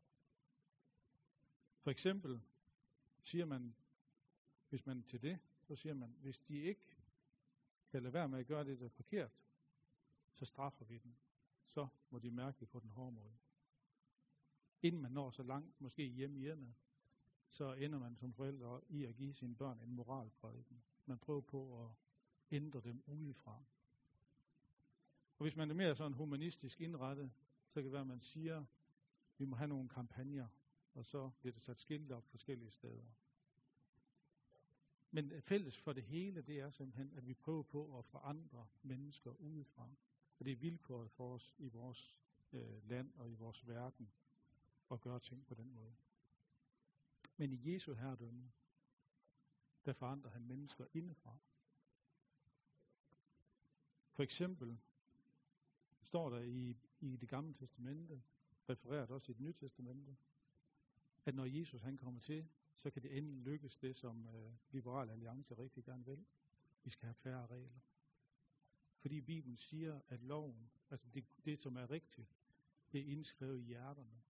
For 1.81 1.90
eksempel 1.90 2.40
siger 3.23 3.44
man, 3.44 3.75
hvis 4.68 4.87
man 4.87 5.03
til 5.03 5.23
det, 5.23 5.38
så 5.62 5.77
siger 5.77 5.94
man, 5.94 6.16
hvis 6.21 6.40
de 6.40 6.57
ikke 6.57 6.97
kan 7.90 8.03
lade 8.03 8.12
være 8.12 8.29
med 8.29 8.38
at 8.38 8.47
gøre 8.47 8.64
det, 8.64 8.79
der 8.79 8.85
er 8.85 8.88
forkert, 8.88 9.33
så 10.35 10.44
straffer 10.44 10.85
vi 10.85 10.99
dem. 10.99 11.14
Så 11.69 11.89
må 12.11 12.19
de 12.19 12.31
mærke 12.31 12.61
det 12.61 12.69
på 12.69 12.81
den 12.81 12.91
hårde 12.91 13.13
måde. 13.13 13.37
Inden 14.83 15.03
man 15.03 15.13
når 15.13 15.31
så 15.31 15.43
langt, 15.43 15.81
måske 15.81 16.05
hjemme 16.05 16.39
i 16.39 16.41
hjemmet, 16.41 16.75
så 17.49 17.73
ender 17.73 17.99
man 17.99 18.17
som 18.17 18.33
forældre 18.33 18.81
i 18.89 19.05
at 19.05 19.17
give 19.17 19.35
sine 19.35 19.55
børn 19.55 19.81
en 19.81 19.93
moralprædiken. 19.93 20.83
Man 21.07 21.19
prøver 21.19 21.41
på 21.41 21.85
at 21.85 21.91
ændre 22.51 22.81
dem 22.81 23.03
udefra. 23.07 23.65
Og 25.39 25.45
hvis 25.45 25.57
man 25.57 25.71
er 25.71 25.75
mere 25.75 25.97
sådan 25.97 26.13
humanistisk 26.13 26.81
indrettet, 26.81 27.31
så 27.69 27.75
kan 27.75 27.85
det 27.85 27.93
være, 27.93 28.01
at 28.01 28.07
man 28.07 28.21
siger, 28.21 28.59
at 28.59 28.67
vi 29.39 29.45
må 29.45 29.57
have 29.57 29.69
nogle 29.69 29.89
kampagner, 29.89 30.49
og 30.95 31.07
så 31.07 31.31
bliver 31.41 31.53
det 31.53 31.63
sat 31.63 31.81
skilte 31.81 32.13
op 32.13 32.27
forskellige 32.27 32.71
steder. 32.71 33.05
Men 35.11 35.43
fælles 35.43 35.79
for 35.79 35.93
det 35.93 36.03
hele, 36.03 36.43
det 36.43 36.61
er 36.61 36.71
simpelthen, 36.71 37.13
at 37.17 37.27
vi 37.27 37.35
prøver 37.35 37.63
på 37.63 37.99
at 37.99 38.05
forandre 38.05 38.67
mennesker 38.83 39.31
udefra. 39.31 39.89
Og 40.38 40.44
det 40.44 40.53
er 40.53 40.57
vilkåret 40.57 41.11
for 41.11 41.35
os 41.35 41.55
i 41.59 41.68
vores 41.68 42.16
øh, 42.53 42.88
land 42.88 43.12
og 43.14 43.31
i 43.31 43.35
vores 43.35 43.68
verden 43.68 44.11
at 44.90 45.01
gøre 45.01 45.20
ting 45.20 45.46
på 45.46 45.55
den 45.55 45.72
måde. 45.72 45.94
Men 47.37 47.53
i 47.53 47.72
Jesu 47.72 47.92
herredømme, 47.92 48.51
der 49.85 49.92
forandrer 49.92 50.31
han 50.31 50.46
mennesker 50.46 50.87
indefra. 50.94 51.38
For 54.11 54.22
eksempel 54.22 54.79
står 56.03 56.31
der 56.31 56.40
i, 56.40 56.77
i 57.01 57.16
det 57.16 57.29
gamle 57.29 57.55
testamente, 57.55 58.22
refereret 58.68 59.11
også 59.11 59.33
i 59.33 59.35
det 59.35 59.40
nye 59.40 59.53
testamente, 59.53 60.16
at 61.24 61.35
når 61.35 61.44
Jesus 61.44 61.83
han 61.83 61.96
kommer 61.96 62.20
til, 62.20 62.48
så 62.77 62.90
kan 62.90 63.03
det 63.03 63.18
endelig 63.18 63.42
lykkes 63.42 63.77
det, 63.77 63.96
som 63.96 64.27
øh, 64.27 64.53
Liberal 64.70 65.11
Alliance 65.11 65.59
rigtig 65.59 65.85
gerne 65.85 66.05
vil. 66.05 66.24
Vi 66.85 66.90
skal 66.90 67.07
have 67.07 67.14
færre 67.14 67.46
regler. 67.46 67.81
Fordi 68.99 69.21
Bibelen 69.21 69.57
siger, 69.57 70.01
at 70.09 70.23
loven, 70.23 70.71
altså 70.91 71.09
det, 71.15 71.25
det 71.45 71.59
som 71.59 71.77
er 71.77 71.91
rigtigt, 71.91 72.29
det 72.93 73.01
er 73.01 73.05
indskrevet 73.05 73.59
i 73.59 73.63
hjerterne, 73.63 74.23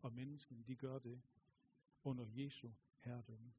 og 0.00 0.12
menneskene, 0.12 0.62
de 0.62 0.76
gør 0.76 0.98
det 0.98 1.22
under 2.02 2.26
Jesu 2.28 2.70
herredømme. 2.98 3.52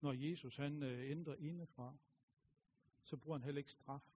Når 0.00 0.12
Jesus 0.12 0.56
han 0.56 0.82
øh, 0.82 1.10
ændrer 1.10 1.34
indefra, 1.34 1.96
så 3.02 3.16
bruger 3.16 3.38
han 3.38 3.44
heller 3.44 3.58
ikke 3.58 3.72
straf. 3.72 4.14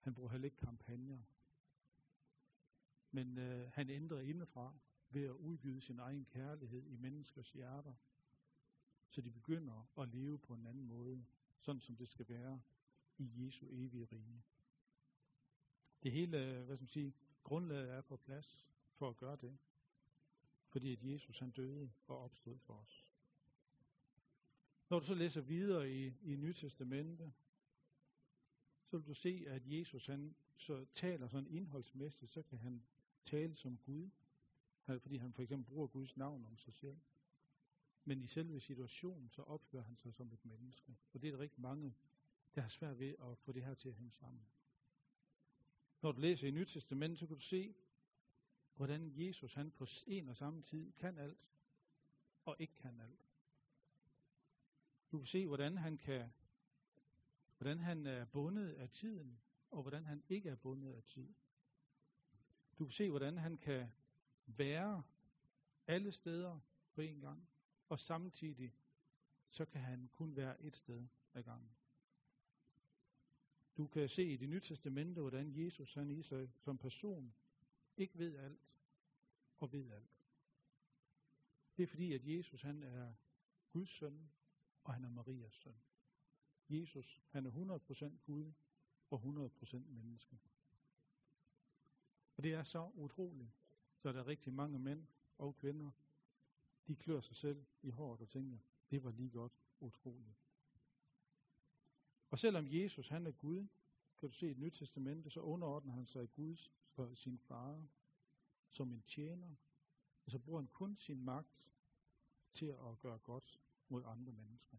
Han 0.00 0.14
bruger 0.14 0.30
heller 0.30 0.44
ikke 0.44 0.56
kampagner. 0.56 1.22
Men 3.10 3.38
øh, 3.38 3.70
han 3.72 3.90
ændrer 3.90 4.20
indefra 4.20 4.78
ved 5.10 5.24
at 5.24 5.30
udgyde 5.34 5.80
sin 5.80 5.98
egen 5.98 6.24
kærlighed 6.24 6.86
i 6.86 6.96
menneskers 6.96 7.52
hjerter, 7.52 7.94
så 9.08 9.20
de 9.20 9.30
begynder 9.30 9.88
at 9.98 10.08
leve 10.08 10.38
på 10.38 10.54
en 10.54 10.66
anden 10.66 10.84
måde, 10.84 11.24
sådan 11.60 11.80
som 11.80 11.96
det 11.96 12.08
skal 12.08 12.28
være 12.28 12.60
i 13.18 13.46
Jesu 13.46 13.66
evige 13.70 14.04
rige. 14.04 14.42
Det 16.02 16.12
hele, 16.12 16.38
øh, 16.38 16.64
hvad 16.64 16.76
skal 16.76 16.82
man 16.82 16.88
sige, 16.88 17.14
grundlaget 17.44 17.90
er 17.90 18.00
på 18.00 18.16
plads 18.16 18.68
for 18.92 19.08
at 19.08 19.16
gøre 19.16 19.36
det, 19.36 19.58
fordi 20.68 20.92
at 20.92 21.02
Jesus 21.02 21.38
han 21.38 21.50
døde 21.50 21.90
og 22.06 22.18
opstod 22.18 22.58
for 22.58 22.74
os. 22.74 23.06
Når 24.88 24.98
du 24.98 25.06
så 25.06 25.14
læser 25.14 25.40
videre 25.40 25.92
i, 25.92 26.14
i 26.22 26.36
Nye 26.36 26.52
Testamente, 26.52 27.32
så 28.86 28.98
vil 28.98 29.06
du 29.06 29.14
se, 29.14 29.44
at 29.46 29.62
Jesus 29.66 30.06
han 30.06 30.34
så 30.56 30.86
taler 30.94 31.28
sådan 31.28 31.50
indholdsmæssigt, 31.50 32.30
så 32.30 32.42
kan 32.42 32.58
han 32.58 32.82
tale 33.24 33.56
som 33.56 33.76
Gud, 33.76 34.10
fordi 34.84 35.16
han 35.16 35.32
for 35.32 35.42
eksempel 35.42 35.72
bruger 35.74 35.86
Guds 35.86 36.16
navn 36.16 36.44
om 36.44 36.58
sig 36.58 36.74
selv. 36.74 36.98
Men 38.04 38.22
i 38.22 38.26
selve 38.26 38.60
situationen, 38.60 39.28
så 39.30 39.42
opfører 39.42 39.82
han 39.82 39.96
sig 39.96 40.14
som 40.14 40.32
et 40.32 40.44
menneske. 40.44 40.96
Og 41.12 41.22
det 41.22 41.28
er 41.28 41.32
der 41.32 41.38
rigtig 41.38 41.60
mange, 41.60 41.94
der 42.54 42.60
har 42.60 42.68
svært 42.68 42.98
ved 42.98 43.14
at 43.20 43.38
få 43.38 43.52
det 43.52 43.64
her 43.64 43.74
til 43.74 43.88
at 43.88 43.94
hænge 43.94 44.12
sammen. 44.12 44.46
Når 46.02 46.12
du 46.12 46.20
læser 46.20 46.48
i 46.48 46.50
Nyt 46.50 46.68
Testament, 46.68 47.18
så 47.18 47.26
kan 47.26 47.36
du 47.36 47.42
se, 47.42 47.74
hvordan 48.74 49.12
Jesus 49.14 49.54
han 49.54 49.70
på 49.70 49.86
en 50.06 50.28
og 50.28 50.36
samme 50.36 50.62
tid 50.62 50.92
kan 50.92 51.18
alt, 51.18 51.48
og 52.44 52.56
ikke 52.58 52.74
kan 52.76 53.00
alt. 53.00 53.26
Du 55.12 55.18
kan 55.18 55.26
se, 55.26 55.46
hvordan 55.46 55.76
han 55.76 55.98
kan, 55.98 56.32
hvordan 57.56 57.78
han 57.78 58.06
er 58.06 58.24
bundet 58.24 58.72
af 58.72 58.90
tiden, 58.90 59.40
og 59.70 59.82
hvordan 59.82 60.04
han 60.04 60.22
ikke 60.28 60.48
er 60.48 60.56
bundet 60.56 60.92
af 60.92 61.02
tid. 61.04 61.34
Du 62.78 62.84
kan 62.84 62.92
se, 62.92 63.10
hvordan 63.10 63.38
han 63.38 63.56
kan 63.56 63.88
være 64.46 65.02
alle 65.86 66.12
steder 66.12 66.60
på 66.92 67.00
en 67.00 67.20
gang, 67.20 67.48
og 67.90 67.98
samtidig 67.98 68.74
så 69.48 69.64
kan 69.64 69.80
han 69.80 70.08
kun 70.12 70.36
være 70.36 70.62
et 70.62 70.76
sted 70.76 71.06
ad 71.34 71.42
gangen. 71.42 71.70
Du 73.76 73.86
kan 73.86 74.08
se 74.08 74.24
i 74.24 74.36
det 74.36 74.48
nye 74.48 74.60
testamente, 74.60 75.20
hvordan 75.20 75.56
Jesus 75.56 75.94
han 75.94 76.10
i 76.10 76.22
sig 76.22 76.48
som 76.58 76.78
person 76.78 77.34
ikke 77.96 78.18
ved 78.18 78.36
alt 78.36 78.60
og 79.58 79.72
ved 79.72 79.90
alt. 79.90 80.26
Det 81.76 81.82
er 81.82 81.86
fordi, 81.86 82.12
at 82.12 82.26
Jesus 82.26 82.62
han 82.62 82.82
er 82.82 83.14
Guds 83.70 83.88
søn, 83.88 84.30
og 84.84 84.94
han 84.94 85.04
er 85.04 85.10
Marias 85.10 85.54
søn. 85.54 85.80
Jesus, 86.68 87.22
han 87.28 87.46
er 87.46 87.50
100% 88.10 88.18
Gud 88.26 88.52
og 89.10 89.48
100% 89.62 89.76
menneske. 89.76 90.40
Og 92.36 92.42
det 92.42 92.54
er 92.54 92.62
så 92.62 92.90
utroligt, 92.94 93.50
så 93.96 94.12
der 94.12 94.20
er 94.20 94.26
rigtig 94.26 94.52
mange 94.52 94.78
mænd 94.78 95.06
og 95.38 95.56
kvinder, 95.56 95.90
de 96.86 96.96
klør 96.96 97.20
sig 97.20 97.36
selv 97.36 97.64
i 97.82 97.90
håret 97.90 98.20
og 98.20 98.28
tænker, 98.28 98.58
det 98.90 99.04
var 99.04 99.10
lige 99.10 99.30
godt 99.30 99.52
utroligt. 99.80 100.36
Og 102.30 102.38
selvom 102.38 102.66
Jesus 102.68 103.08
han 103.08 103.26
er 103.26 103.32
Gud, 103.32 103.66
kan 104.18 104.28
du 104.28 104.34
se 104.34 104.46
i 104.46 104.48
det 104.48 104.58
nye 104.58 104.70
testamente, 104.70 105.30
så 105.30 105.40
underordner 105.40 105.92
han 105.92 106.06
sig 106.06 106.32
Guds 106.32 106.72
for 106.88 107.14
sin 107.14 107.38
far 107.38 107.86
som 108.70 108.92
en 108.92 109.02
tjener, 109.02 109.54
og 110.24 110.30
så 110.30 110.38
bruger 110.38 110.60
han 110.60 110.68
kun 110.68 110.96
sin 110.96 111.24
magt 111.24 111.66
til 112.54 112.66
at 112.66 112.98
gøre 113.00 113.18
godt 113.18 113.60
mod 113.88 114.02
andre 114.06 114.32
mennesker. 114.32 114.76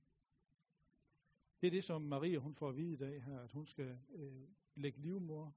Det 1.61 1.67
er 1.67 1.71
det, 1.71 1.83
som 1.83 2.01
Maria 2.01 2.37
hun 2.37 2.55
får 2.55 2.69
at 2.69 2.75
vide 2.75 2.93
i 2.93 2.97
dag 2.97 3.23
her, 3.23 3.39
at 3.39 3.51
hun 3.51 3.67
skal 3.67 3.99
øh, 4.09 4.47
lægge 4.75 5.01
livmor 5.01 5.55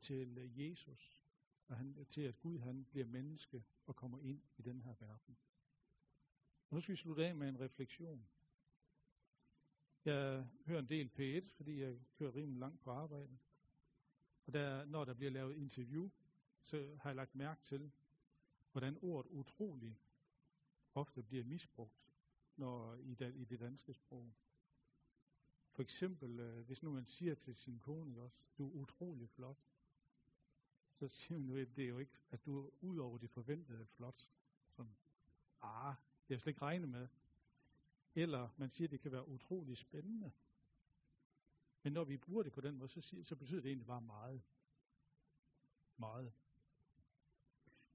til 0.00 0.38
øh, 0.38 0.60
Jesus, 0.60 1.24
og 1.68 1.76
han, 1.76 2.06
til 2.10 2.20
at 2.20 2.40
Gud 2.40 2.58
han 2.58 2.84
bliver 2.84 3.06
menneske 3.06 3.64
og 3.86 3.96
kommer 3.96 4.18
ind 4.18 4.42
i 4.56 4.62
den 4.62 4.80
her 4.80 4.94
verden. 5.00 5.36
Og 6.74 6.76
nu 6.76 6.80
skal 6.80 6.92
vi 6.92 6.96
slutte 6.96 7.26
af 7.26 7.34
med 7.34 7.48
en 7.48 7.60
refleksion. 7.60 8.26
Jeg 10.04 10.46
hører 10.66 10.78
en 10.78 10.88
del 10.88 11.10
P1, 11.18 11.48
fordi 11.56 11.80
jeg 11.80 11.98
kører 12.18 12.34
rimelig 12.34 12.60
langt 12.60 12.80
på 12.80 12.90
arbejde. 12.90 13.38
Og 14.46 14.52
der, 14.52 14.84
når 14.84 15.04
der 15.04 15.14
bliver 15.14 15.30
lavet 15.30 15.56
interview, 15.56 16.10
så 16.62 16.96
har 17.00 17.10
jeg 17.10 17.16
lagt 17.16 17.34
mærke 17.34 17.62
til, 17.62 17.92
hvordan 18.72 18.98
ordet 19.02 19.30
utrolig 19.30 20.00
ofte 20.94 21.22
bliver 21.22 21.44
misbrugt 21.44 22.04
når, 22.56 22.94
i, 22.94 23.14
da, 23.14 23.28
i 23.28 23.44
det 23.44 23.60
danske 23.60 23.94
sprog. 23.94 24.34
For 25.70 25.82
eksempel, 25.82 26.40
øh, 26.40 26.66
hvis 26.66 26.82
nu 26.82 26.92
man 26.92 27.06
siger 27.06 27.34
til 27.34 27.56
sin 27.56 27.78
kone 27.78 28.20
også, 28.20 28.42
du 28.58 28.68
er 28.68 28.72
utrolig 28.72 29.30
flot, 29.30 29.58
så 30.92 31.08
siger 31.08 31.38
man 31.38 31.48
jo, 31.48 31.56
at 31.56 31.76
det 31.76 31.84
er 31.84 31.88
jo 31.88 31.98
ikke, 31.98 32.18
at 32.30 32.44
du 32.46 32.66
er 32.66 32.70
ud 32.80 32.98
over 32.98 33.18
det 33.18 33.30
forventede 33.30 33.86
flot. 33.86 34.28
Som, 34.68 34.96
ah, 35.62 35.94
det 36.28 36.34
er 36.34 36.38
slet 36.38 36.50
ikke 36.50 36.62
regnet 36.62 36.88
med. 36.88 37.08
Eller 38.14 38.48
man 38.56 38.70
siger, 38.70 38.88
at 38.88 38.92
det 38.92 39.00
kan 39.00 39.12
være 39.12 39.28
utrolig 39.28 39.78
spændende. 39.78 40.32
Men 41.82 41.92
når 41.92 42.04
vi 42.04 42.16
bruger 42.16 42.42
det 42.42 42.52
på 42.52 42.60
den 42.60 42.76
måde, 42.76 42.88
så, 42.88 43.00
siger, 43.00 43.24
så 43.24 43.36
betyder 43.36 43.60
det 43.60 43.68
egentlig 43.68 43.86
bare 43.86 44.00
meget. 44.00 44.42
Meget. 45.96 46.32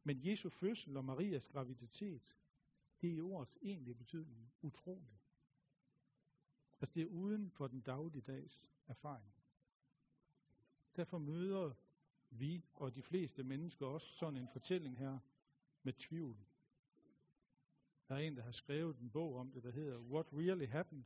Men 0.04 0.26
Jesu 0.26 0.50
fødsel 0.50 0.98
og 0.98 1.06
Marias 1.06 1.48
graviditet, 1.48 2.36
det 3.02 3.10
er 3.10 3.14
i 3.14 3.22
ordets 3.22 3.58
egentlige 3.62 3.96
betydning 3.96 4.52
utrolig. 4.62 5.20
Altså 6.82 6.94
det 6.94 7.04
er 7.04 7.08
uden 7.08 7.52
for 7.52 7.68
den 7.68 7.82
dagligdags 7.82 8.70
erfaring. 8.88 9.34
Derfor 10.96 11.18
møder 11.18 11.74
vi 12.30 12.66
og 12.74 12.96
de 12.96 13.02
fleste 13.02 13.44
mennesker 13.44 13.86
også 13.86 14.08
sådan 14.08 14.38
en 14.38 14.48
fortælling 14.48 14.98
her 14.98 15.20
med 15.84 15.94
tvivl. 15.94 16.38
Der 18.10 18.16
er 18.16 18.20
en, 18.20 18.38
der 18.38 18.44
har 18.44 18.52
skrevet 18.52 18.98
en 18.98 19.10
bog 19.10 19.36
om 19.36 19.52
det, 19.52 19.64
der 19.64 19.72
hedder 19.72 19.98
What 20.00 20.34
Really 20.34 20.68
Happened, 20.68 21.06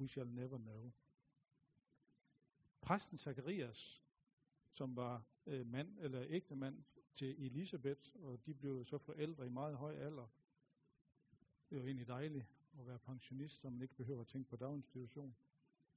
We 0.00 0.08
Shall 0.08 0.28
Never 0.28 0.58
Know. 0.58 0.92
Præsten 2.80 3.18
Zacharias, 3.18 4.02
som 4.70 4.96
var 4.96 5.24
øh, 5.46 5.66
mand 5.66 5.98
eller 5.98 6.24
ægte 6.28 6.56
mand 6.56 6.84
til 7.14 7.46
Elisabeth, 7.46 8.10
og 8.14 8.46
de 8.46 8.54
blev 8.54 8.84
så 8.84 8.98
forældre 8.98 9.46
i 9.46 9.48
meget 9.48 9.76
høj 9.76 9.94
alder. 9.94 10.26
Det 11.70 11.78
var 11.78 11.84
egentlig 11.84 12.08
dejligt 12.08 12.46
at 12.78 12.86
være 12.86 12.98
pensionist, 12.98 13.60
så 13.60 13.70
man 13.70 13.82
ikke 13.82 13.94
behøver 13.94 14.20
at 14.20 14.26
tænke 14.26 14.50
på 14.50 14.56
daginstitution. 14.56 15.36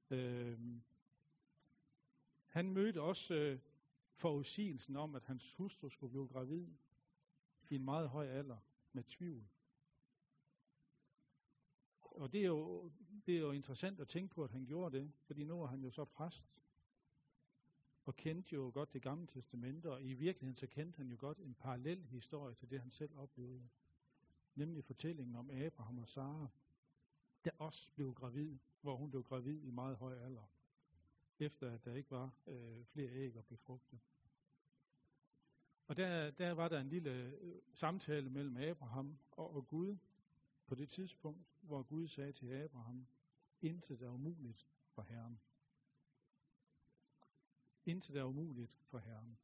Øh, 0.10 0.60
han 2.47 2.71
mødte 2.71 3.01
også 3.01 3.36
øh, 3.36 3.60
forudsigelsen 4.13 4.95
om, 4.95 5.15
at 5.15 5.23
hans 5.23 5.53
hustru 5.53 5.89
skulle 5.89 6.12
blive 6.12 6.27
gravid 6.27 6.67
i 7.69 7.75
en 7.75 7.86
meget 7.86 8.10
høj 8.10 8.27
alder 8.27 8.58
med 8.93 9.03
tvivl. 9.03 9.47
Og 12.17 12.34
det 12.34 12.41
er, 12.41 12.45
jo, 12.45 12.91
det 13.25 13.36
er 13.36 13.39
jo 13.39 13.51
interessant 13.51 13.99
at 13.99 14.08
tænke 14.08 14.36
på, 14.36 14.43
at 14.43 14.51
han 14.51 14.65
gjorde 14.65 14.97
det, 14.97 15.12
fordi 15.21 15.43
nu 15.43 15.62
er 15.62 15.67
han 15.67 15.84
jo 15.84 15.91
så 15.91 16.06
præst, 16.06 16.43
og 18.06 18.15
kendte 18.15 18.56
jo 18.56 18.71
godt 18.73 18.93
det 18.93 19.01
gamle 19.01 19.28
testamente, 19.28 19.91
og 19.91 20.04
i 20.04 20.13
virkeligheden 20.13 20.58
så 20.58 20.67
kendte 20.67 20.97
han 20.97 21.10
jo 21.10 21.17
godt 21.19 21.38
en 21.38 21.54
parallel 21.54 22.04
historie 22.06 22.56
til 22.56 22.69
det, 22.69 22.80
han 22.80 22.91
selv 22.91 23.15
oplevede. 23.17 23.69
Nemlig 24.56 24.84
fortællingen 24.84 25.36
om 25.36 25.49
Abraham 25.49 25.97
og 25.97 26.08
Sara, 26.08 26.47
der 27.45 27.51
også 27.58 27.89
blev 27.95 28.13
gravid, 28.13 28.58
hvor 28.82 28.95
hun 28.95 29.10
blev 29.10 29.23
gravid 29.23 29.62
i 29.62 29.69
meget 29.69 29.97
høj 29.97 30.19
alder, 30.19 30.51
efter 31.39 31.71
at 31.71 31.86
der 31.86 31.93
ikke 31.93 32.12
var 32.12 32.34
øh, 32.47 32.86
flere 32.86 33.10
æg 33.10 33.36
at 33.36 33.45
befrugte. 33.45 33.99
Og 35.88 35.97
der, 35.97 36.32
der 36.32 36.51
var 36.51 36.67
der 36.67 36.80
en 36.80 36.89
lille 36.89 37.12
øh, 37.12 37.62
samtale 37.73 38.30
mellem 38.30 38.58
Abraham 38.58 39.17
og, 39.32 39.56
og 39.56 39.67
Gud, 39.67 39.97
på 40.67 40.75
det 40.75 40.89
tidspunkt, 40.89 41.60
hvor 41.62 41.84
Gud 41.84 42.08
sagde 42.08 42.32
til 42.32 42.54
Abraham, 42.54 43.08
intet 43.62 44.01
er 44.01 44.10
umuligt 44.10 44.67
for 44.89 45.01
Herren. 45.01 45.39
Intet 47.86 48.15
er 48.15 48.23
umuligt 48.23 48.71
for 48.84 48.97
Herren. 48.97 49.38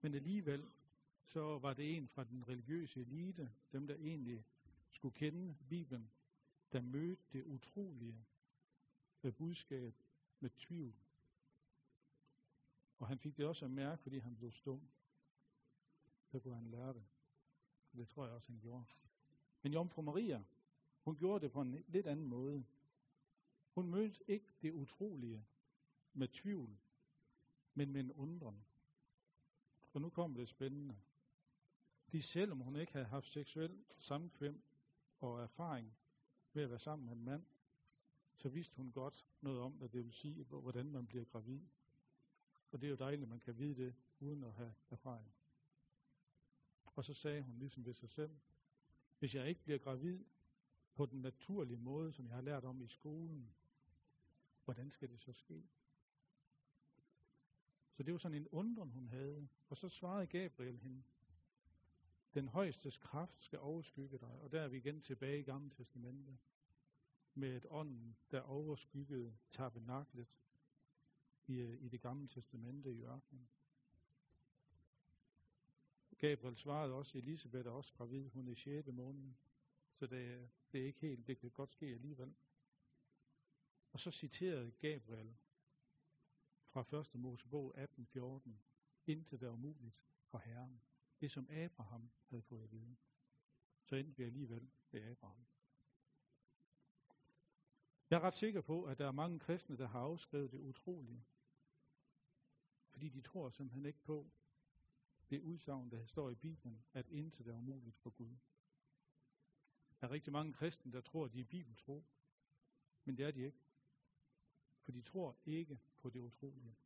Men 0.00 0.14
alligevel, 0.14 0.70
så 1.24 1.58
var 1.58 1.74
det 1.74 1.96
en 1.96 2.08
fra 2.08 2.24
den 2.24 2.48
religiøse 2.48 3.00
elite, 3.00 3.52
dem 3.72 3.86
der 3.86 3.94
egentlig 3.94 4.44
skulle 4.90 5.14
kende 5.14 5.56
Bibelen, 5.68 6.10
der 6.72 6.80
mødte 6.80 7.22
det 7.32 7.44
utrolige 7.44 8.26
med 9.22 9.32
budskab 9.32 9.94
med 10.40 10.50
tvivl. 10.50 10.94
Og 12.98 13.08
han 13.08 13.18
fik 13.18 13.36
det 13.36 13.46
også 13.46 13.64
at 13.64 13.70
mærke, 13.70 14.02
fordi 14.02 14.18
han 14.18 14.36
blev 14.36 14.52
stum. 14.52 14.90
Så 16.26 16.40
kunne 16.40 16.54
han 16.54 16.70
lære 16.70 16.92
det. 16.92 17.04
Det 17.92 18.08
tror 18.08 18.24
jeg 18.24 18.34
også, 18.34 18.52
han 18.52 18.60
gjorde. 18.60 18.84
Men 19.62 19.72
Jomfru 19.72 20.02
Maria, 20.02 20.44
hun 21.04 21.16
gjorde 21.16 21.44
det 21.44 21.52
på 21.52 21.60
en 21.60 21.84
lidt 21.88 22.06
anden 22.06 22.26
måde. 22.26 22.64
Hun 23.74 23.90
mødte 23.90 24.30
ikke 24.30 24.52
det 24.62 24.72
utrolige 24.72 25.44
med 26.12 26.28
tvivl, 26.28 26.78
men 27.74 27.92
med 27.92 28.00
en 28.00 28.12
undren. 28.12 28.64
Og 29.92 30.00
nu 30.00 30.10
kommer 30.10 30.38
det 30.38 30.48
spændende. 30.48 30.96
De 32.12 32.22
selvom 32.22 32.60
hun 32.60 32.76
ikke 32.76 32.92
havde 32.92 33.06
haft 33.06 33.26
seksuel 33.26 33.84
samkvem 33.98 34.62
og 35.18 35.42
erfaring 35.42 35.96
ved 36.52 36.62
at 36.62 36.70
være 36.70 36.78
sammen 36.78 37.06
med 37.06 37.12
en 37.12 37.24
mand, 37.24 37.44
så 38.36 38.48
vidste 38.48 38.76
hun 38.76 38.92
godt 38.92 39.26
noget 39.40 39.60
om, 39.60 39.72
hvad 39.72 39.88
det 39.88 40.04
vil 40.04 40.12
sige, 40.12 40.44
hvordan 40.44 40.90
man 40.90 41.06
bliver 41.06 41.24
gravid. 41.24 41.60
Og 42.70 42.80
det 42.80 42.86
er 42.86 42.90
jo 42.90 42.96
dejligt, 42.96 43.22
at 43.22 43.28
man 43.28 43.40
kan 43.40 43.58
vide 43.58 43.74
det, 43.84 43.94
uden 44.20 44.44
at 44.44 44.52
have 44.52 44.74
erfaring. 44.90 45.32
Og 46.84 47.04
så 47.04 47.14
sagde 47.14 47.42
hun 47.42 47.58
ligesom 47.58 47.84
ved 47.84 47.94
sig 47.94 48.10
selv, 48.10 48.38
hvis 49.22 49.34
jeg 49.34 49.48
ikke 49.48 49.62
bliver 49.62 49.78
gravid 49.78 50.24
på 50.94 51.06
den 51.06 51.20
naturlige 51.20 51.76
måde, 51.76 52.12
som 52.12 52.26
jeg 52.26 52.34
har 52.34 52.42
lært 52.42 52.64
om 52.64 52.82
i 52.82 52.86
skolen, 52.86 53.54
hvordan 54.64 54.90
skal 54.90 55.10
det 55.10 55.20
så 55.20 55.32
ske? 55.32 55.68
Så 57.92 58.02
det 58.02 58.12
var 58.12 58.18
sådan 58.18 58.38
en 58.38 58.48
undren, 58.48 58.90
hun 58.90 59.08
havde. 59.08 59.48
Og 59.68 59.76
så 59.76 59.88
svarede 59.88 60.26
Gabriel 60.26 60.78
hende, 60.78 61.02
den 62.34 62.48
højestes 62.48 62.98
kraft 62.98 63.44
skal 63.44 63.58
overskygge 63.58 64.18
dig. 64.18 64.40
Og 64.40 64.52
der 64.52 64.60
er 64.60 64.68
vi 64.68 64.76
igen 64.76 65.00
tilbage 65.00 65.40
i 65.40 65.42
Gamle 65.42 65.70
Testamentet 65.70 66.38
Med 67.34 67.56
et 67.56 67.66
ånd, 67.70 68.14
der 68.30 68.40
overskyggede 68.40 69.36
tabernaklet 69.50 70.28
i, 71.46 71.54
øh, 71.54 71.82
i 71.82 71.88
det 71.88 72.00
gamle 72.00 72.28
testamente 72.28 72.92
i 72.92 73.02
ørkenen. 73.02 73.48
Gabriel 76.22 76.56
svarede 76.56 76.94
også, 76.94 77.18
Elisabeth 77.18 77.66
er 77.66 77.70
også 77.70 77.92
gravid, 77.94 78.28
hun 78.28 78.48
er 78.48 78.52
i 78.52 78.54
6. 78.54 78.88
måned. 78.88 79.34
Så 79.94 80.06
det, 80.06 80.50
det 80.72 80.80
er 80.80 80.86
ikke 80.86 81.00
helt, 81.00 81.26
det 81.26 81.38
kan 81.38 81.50
godt 81.50 81.72
ske 81.72 81.86
alligevel. 81.86 82.34
Og 83.92 84.00
så 84.00 84.10
citerede 84.10 84.70
Gabriel 84.70 85.36
fra 86.68 87.00
1. 87.00 87.14
Mosebog 87.14 87.78
18.14, 87.78 88.50
indtil 89.06 89.40
det 89.40 89.46
er 89.46 89.50
umuligt 89.50 89.94
for 90.26 90.38
Herren. 90.38 90.80
Det 91.20 91.30
som 91.30 91.50
Abraham 91.50 92.10
havde 92.28 92.42
fået 92.42 92.64
at 92.64 92.72
vide. 92.72 92.96
Så 93.84 93.96
endte 93.96 94.16
vi 94.16 94.22
alligevel 94.24 94.70
ved 94.90 95.02
Abraham. 95.02 95.46
Jeg 98.10 98.16
er 98.16 98.20
ret 98.20 98.34
sikker 98.34 98.60
på, 98.60 98.84
at 98.84 98.98
der 98.98 99.06
er 99.06 99.12
mange 99.12 99.38
kristne, 99.38 99.78
der 99.78 99.86
har 99.86 100.00
afskrevet 100.00 100.52
det 100.52 100.58
utrolige. 100.58 101.24
Fordi 102.90 103.08
de 103.08 103.20
tror 103.20 103.50
simpelthen 103.50 103.86
ikke 103.86 104.02
på 104.02 104.30
det 105.32 105.40
udsagn, 105.40 105.90
der 105.90 106.06
står 106.06 106.30
i 106.30 106.34
Bibelen, 106.34 106.84
at 106.92 107.08
intet 107.08 107.46
er 107.46 107.54
umuligt 107.54 107.96
for 107.96 108.10
Gud. 108.10 108.36
Der 110.00 110.06
er 110.06 110.10
rigtig 110.10 110.32
mange 110.32 110.52
kristne, 110.52 110.92
der 110.92 111.00
tror, 111.00 111.24
at 111.24 111.32
de 111.32 111.40
er 111.40 111.44
bibeltro. 111.44 112.04
Men 113.04 113.16
det 113.16 113.26
er 113.26 113.30
de 113.30 113.40
ikke. 113.40 113.58
For 114.80 114.92
de 114.92 115.02
tror 115.02 115.36
ikke 115.44 115.80
på 115.98 116.10
det 116.10 116.20
utrolige. 116.20 116.76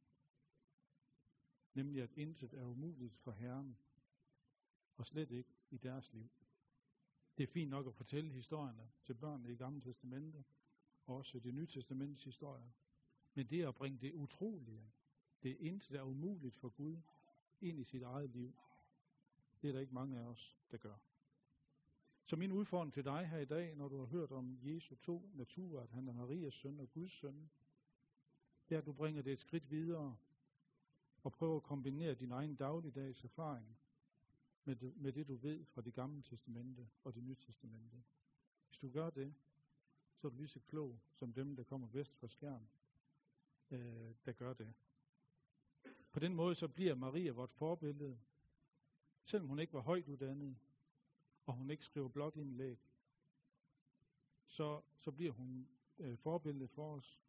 Nemlig 1.75 2.03
at 2.03 2.13
intet 2.13 2.55
er 2.55 2.65
umuligt 2.65 3.17
for 3.17 3.33
Herren. 3.33 3.79
Og 4.97 5.07
slet 5.07 5.31
ikke 5.31 5.55
i 5.71 5.77
deres 5.77 6.13
liv. 6.13 6.31
Det 7.37 7.43
er 7.43 7.53
fint 7.53 7.71
nok 7.71 7.87
at 7.87 7.95
fortælle 7.95 8.33
historierne 8.33 8.91
til 9.05 9.15
børnene 9.15 9.53
i 9.53 9.57
Gamle 9.57 9.81
Testamente, 9.81 10.45
og 11.07 11.17
også 11.17 11.39
det 11.39 11.55
Nye 11.55 11.67
Testaments 11.67 12.25
historier. 12.25 12.71
Men 13.35 13.47
det 13.47 13.67
at 13.67 13.75
bringe 13.75 13.99
det 13.99 14.13
utrolige, 14.13 14.93
det 15.43 15.57
intet 15.57 15.97
er 15.97 16.03
umuligt 16.03 16.57
for 16.57 16.69
Gud, 16.69 17.03
ind 17.61 17.81
i 17.81 17.85
sit 17.85 18.03
eget 18.03 18.31
liv, 18.31 18.55
det 19.63 19.69
er 19.69 19.73
der 19.73 19.81
ikke 19.81 19.95
mange 19.95 20.19
af 20.19 20.25
os, 20.25 20.57
der 20.71 20.77
gør. 20.77 20.97
Så 22.25 22.37
min 22.37 22.53
udfordring 22.53 22.93
til 22.93 23.05
dig 23.05 23.29
her 23.29 23.39
i 23.39 23.45
dag, 23.45 23.75
når 23.77 23.89
du 23.89 23.99
har 23.99 24.07
hørt 24.07 24.33
om 24.33 24.59
Jesu 24.63 24.95
to 24.95 25.31
naturer, 25.35 25.83
at 25.83 25.91
han 25.91 26.09
er 26.09 26.13
Marias 26.13 26.55
søn 26.55 26.81
og 26.81 26.91
Guds 26.91 27.13
søn, 27.13 27.51
det 28.69 28.75
er, 28.75 28.79
at 28.79 28.87
du 28.87 28.93
bringer 28.93 29.23
det 29.23 29.33
et 29.33 29.41
skridt 29.41 29.71
videre 29.71 30.17
og 31.23 31.33
prøver 31.33 31.57
at 31.57 31.63
kombinere 31.63 32.15
din 32.15 32.33
egen 32.33 32.57
dagligdags 32.57 33.25
erfaring 33.25 33.79
med 34.65 34.77
det, 34.77 34.97
med 34.97 35.13
det, 35.13 35.29
du 35.29 35.35
ved 35.35 35.65
fra 35.65 35.83
det 35.83 35.95
gamle 35.95 36.23
testamente 36.23 36.89
og 37.05 37.15
det 37.15 37.23
nye 37.23 37.35
testamente. 37.35 38.05
Hvis 38.69 38.79
du 38.79 38.91
gør 38.91 39.11
det, 39.11 39.35
så 40.17 40.27
er 40.27 40.31
du 40.31 40.37
lige 40.37 40.49
så 40.49 40.61
klog 40.61 41.01
som 41.13 41.33
dem, 41.33 41.57
der 41.57 41.63
kommer 41.63 41.89
vest 41.89 42.17
fra 42.17 42.29
skærm, 42.29 42.69
øh, 43.71 44.15
der 44.25 44.33
gør 44.33 44.53
det. 44.53 44.75
På 46.17 46.21
den 46.21 46.35
måde 46.35 46.55
så 46.55 46.69
bliver 46.69 46.95
Maria 46.95 47.31
vort 47.31 47.51
forbillede, 47.51 48.19
selvom 49.25 49.49
hun 49.49 49.59
ikke 49.59 49.73
var 49.73 49.81
højt 49.81 50.09
uddannet, 50.09 50.57
og 51.47 51.55
hun 51.55 51.71
ikke 51.71 51.85
skriver 51.85 52.09
blogindlæg, 52.09 52.79
så, 54.47 54.83
så 54.99 55.13
bliver 55.13 55.33
hun 55.33 55.69
øh, 55.99 56.19
forbillede 56.19 56.69
for 56.69 56.97
os 56.97 57.21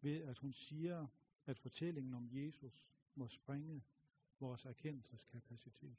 ved, 0.00 0.22
at 0.22 0.38
hun 0.38 0.52
siger, 0.52 1.06
at 1.46 1.58
fortællingen 1.58 2.14
om 2.14 2.28
Jesus 2.32 2.90
må 3.14 3.28
springe 3.28 3.82
vores 4.40 4.64
erkendelseskapacitet. 4.64 5.96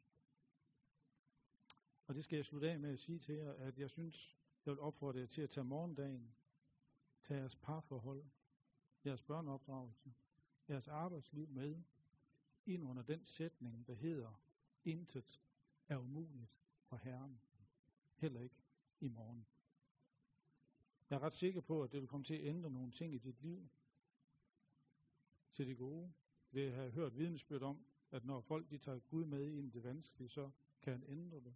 Og 2.08 2.15
det 2.15 2.24
skal 2.24 2.36
jeg 2.36 2.46
slutte 2.46 2.72
af 2.72 2.80
med 2.80 2.93
at 2.93 3.00
sige 3.00 3.19
til 3.19 3.36
jer, 3.36 3.54
at 3.54 3.80
jeg 3.80 3.89
synes, 3.89 4.38
jeg 4.65 4.72
vil 4.72 4.80
opfordre 4.80 5.19
jer 5.19 5.26
til 5.26 5.41
at 5.41 5.50
tage 5.50 5.65
morgendagen, 5.65 6.36
tage 7.24 7.39
jeres 7.39 7.56
parforhold, 7.56 8.26
jeres 9.06 9.22
børneopdragelse, 9.22 10.13
jeres 10.69 10.88
arbejdsliv 10.88 11.47
med 11.49 11.82
ind 12.65 12.84
under 12.84 13.04
den 13.04 13.26
sætning, 13.26 13.88
der 13.88 13.93
hedder, 13.93 14.41
intet 14.86 15.41
er 15.88 15.97
umuligt 15.97 16.52
for 16.84 16.97
Herren. 16.97 17.39
Heller 18.15 18.41
ikke 18.41 18.63
i 18.99 19.08
morgen. 19.08 19.45
Jeg 21.10 21.15
er 21.15 21.23
ret 21.23 21.34
sikker 21.34 21.62
på, 21.62 21.84
at 21.84 21.91
det 21.91 22.02
vil 22.02 22.08
komme 22.08 22.23
til 22.23 22.34
at 22.34 22.45
ændre 22.45 22.71
nogle 22.71 22.91
ting 22.91 23.13
i 23.13 23.17
dit 23.17 23.41
liv 23.41 23.69
til 25.52 25.67
det 25.67 25.78
gode. 25.78 26.13
Det 26.54 26.73
har 26.73 26.84
jeg 26.84 26.91
hørt 26.91 27.17
vidnesbyrd 27.17 27.62
om, 27.62 27.86
at 28.12 28.26
når 28.26 28.41
folk 28.41 28.69
de 28.69 28.78
tager 28.78 28.99
Gud 28.99 29.26
med 29.26 29.52
ind 29.52 29.67
i 29.67 29.69
det 29.69 29.84
vanskelige, 29.84 30.30
så 30.30 30.52
kan 30.82 30.93
han 30.93 31.04
ændre 31.08 31.38
det. 31.38 31.56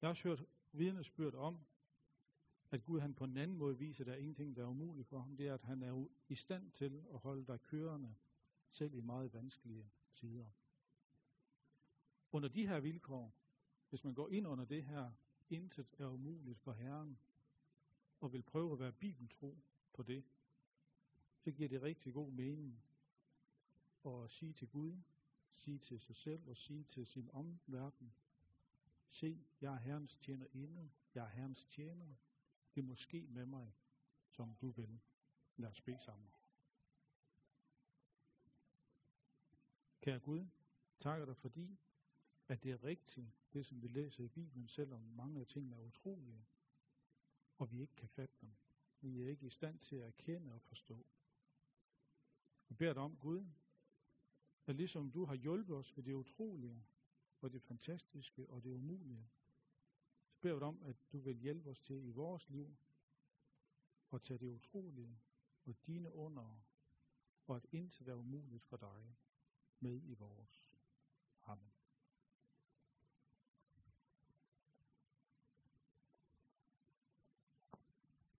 Jeg 0.00 0.06
har 0.06 0.08
også 0.08 0.22
hørt 0.22 0.44
vidnesbyrd 0.72 1.34
om, 1.34 1.58
at 2.70 2.84
Gud 2.84 3.00
han 3.00 3.14
på 3.14 3.24
en 3.24 3.36
anden 3.36 3.56
måde 3.56 3.78
viser, 3.78 4.04
at 4.04 4.06
der 4.06 4.12
er 4.12 4.16
ingenting, 4.16 4.56
der 4.56 4.62
er 4.62 4.66
umuligt 4.66 5.08
for 5.08 5.18
ham. 5.18 5.36
Det 5.36 5.48
er, 5.48 5.54
at 5.54 5.62
han 5.62 5.82
er 5.82 6.06
i 6.28 6.34
stand 6.34 6.70
til 6.70 7.04
at 7.12 7.18
holde 7.18 7.46
dig 7.46 7.62
kørende, 7.62 8.14
selv 8.70 8.94
i 8.94 9.00
meget 9.00 9.34
vanskelige 9.34 9.90
tider. 10.14 10.46
Under 12.32 12.48
de 12.48 12.66
her 12.66 12.80
vilkår, 12.80 13.34
hvis 13.88 14.04
man 14.04 14.14
går 14.14 14.28
ind 14.28 14.46
under 14.46 14.64
det 14.64 14.84
her, 14.84 15.12
intet 15.48 15.94
er 15.98 16.06
umuligt 16.06 16.58
for 16.58 16.72
Herren, 16.72 17.18
og 18.20 18.32
vil 18.32 18.42
prøve 18.42 18.72
at 18.72 18.78
være 18.78 18.92
bibeltro 18.92 19.58
på 19.92 20.02
det, 20.02 20.24
så 21.38 21.50
giver 21.50 21.68
det 21.68 21.82
rigtig 21.82 22.14
god 22.14 22.30
mening 22.30 22.82
at 24.06 24.30
sige 24.30 24.52
til 24.52 24.68
Gud, 24.68 25.02
sige 25.54 25.78
til 25.78 26.00
sig 26.00 26.16
selv 26.16 26.48
og 26.48 26.56
sige 26.56 26.84
til 26.84 27.06
sin 27.06 27.30
omverden, 27.32 28.12
se, 29.10 29.46
jeg 29.60 29.74
er 29.74 29.78
Herrens 29.78 30.16
tjener 30.16 30.46
inde, 30.52 30.90
jeg 31.14 31.24
er 31.24 31.28
Herrens 31.28 31.64
tjener, 31.64 32.14
det 32.76 32.84
må 32.84 32.94
ske 32.94 33.26
med 33.26 33.46
mig, 33.46 33.74
som 34.28 34.54
du 34.54 34.70
vil. 34.70 35.00
Lad 35.56 35.68
os 35.68 35.80
bede 35.80 35.98
sammen. 35.98 36.30
Kære 40.00 40.18
Gud, 40.18 40.46
takker 41.00 41.26
dig 41.26 41.36
fordi, 41.36 41.78
at 42.48 42.62
det 42.62 42.72
er 42.72 42.84
rigtigt, 42.84 43.26
det 43.52 43.66
som 43.66 43.82
vi 43.82 43.88
læser 43.88 44.24
i 44.24 44.28
Bibelen, 44.28 44.68
selvom 44.68 45.00
mange 45.00 45.40
af 45.40 45.46
tingene 45.46 45.76
er 45.76 45.80
utrolige, 45.80 46.46
og 47.58 47.70
vi 47.70 47.80
ikke 47.80 47.94
kan 47.94 48.08
fatte 48.08 48.34
dem. 48.40 48.56
Vi 49.00 49.22
er 49.22 49.28
ikke 49.28 49.46
i 49.46 49.50
stand 49.50 49.78
til 49.78 49.96
at 49.96 50.06
erkende 50.06 50.52
og 50.52 50.62
forstå. 50.62 51.06
Vi 52.68 52.74
beder 52.74 52.92
dig 52.92 53.02
om, 53.02 53.16
Gud, 53.16 53.46
at 54.66 54.76
ligesom 54.76 55.10
du 55.10 55.24
har 55.24 55.34
hjulpet 55.34 55.76
os 55.76 55.96
ved 55.96 56.04
det 56.04 56.12
utrolige, 56.12 56.84
og 57.40 57.52
det 57.52 57.62
fantastiske 57.62 58.50
og 58.50 58.62
det 58.62 58.72
umulige, 58.72 59.28
så 60.36 60.40
beder 60.40 60.54
vi 60.54 60.60
dig 60.60 60.68
om, 60.68 60.82
at 60.82 60.96
du 61.12 61.18
vil 61.18 61.36
hjælpe 61.36 61.70
os 61.70 61.80
til 61.80 62.04
i 62.04 62.10
vores 62.10 62.48
liv 62.48 62.76
at 64.12 64.22
tage 64.22 64.38
det 64.38 64.48
utrolige 64.48 65.20
og 65.64 65.74
dine 65.86 66.12
under, 66.12 66.64
og 67.46 67.56
at 67.56 67.66
intet 67.72 68.08
er 68.08 68.14
umuligt 68.14 68.64
for 68.64 68.76
dig 68.76 69.16
med 69.80 70.02
i 70.02 70.14
vores. 70.14 70.74
Amen. 71.42 71.75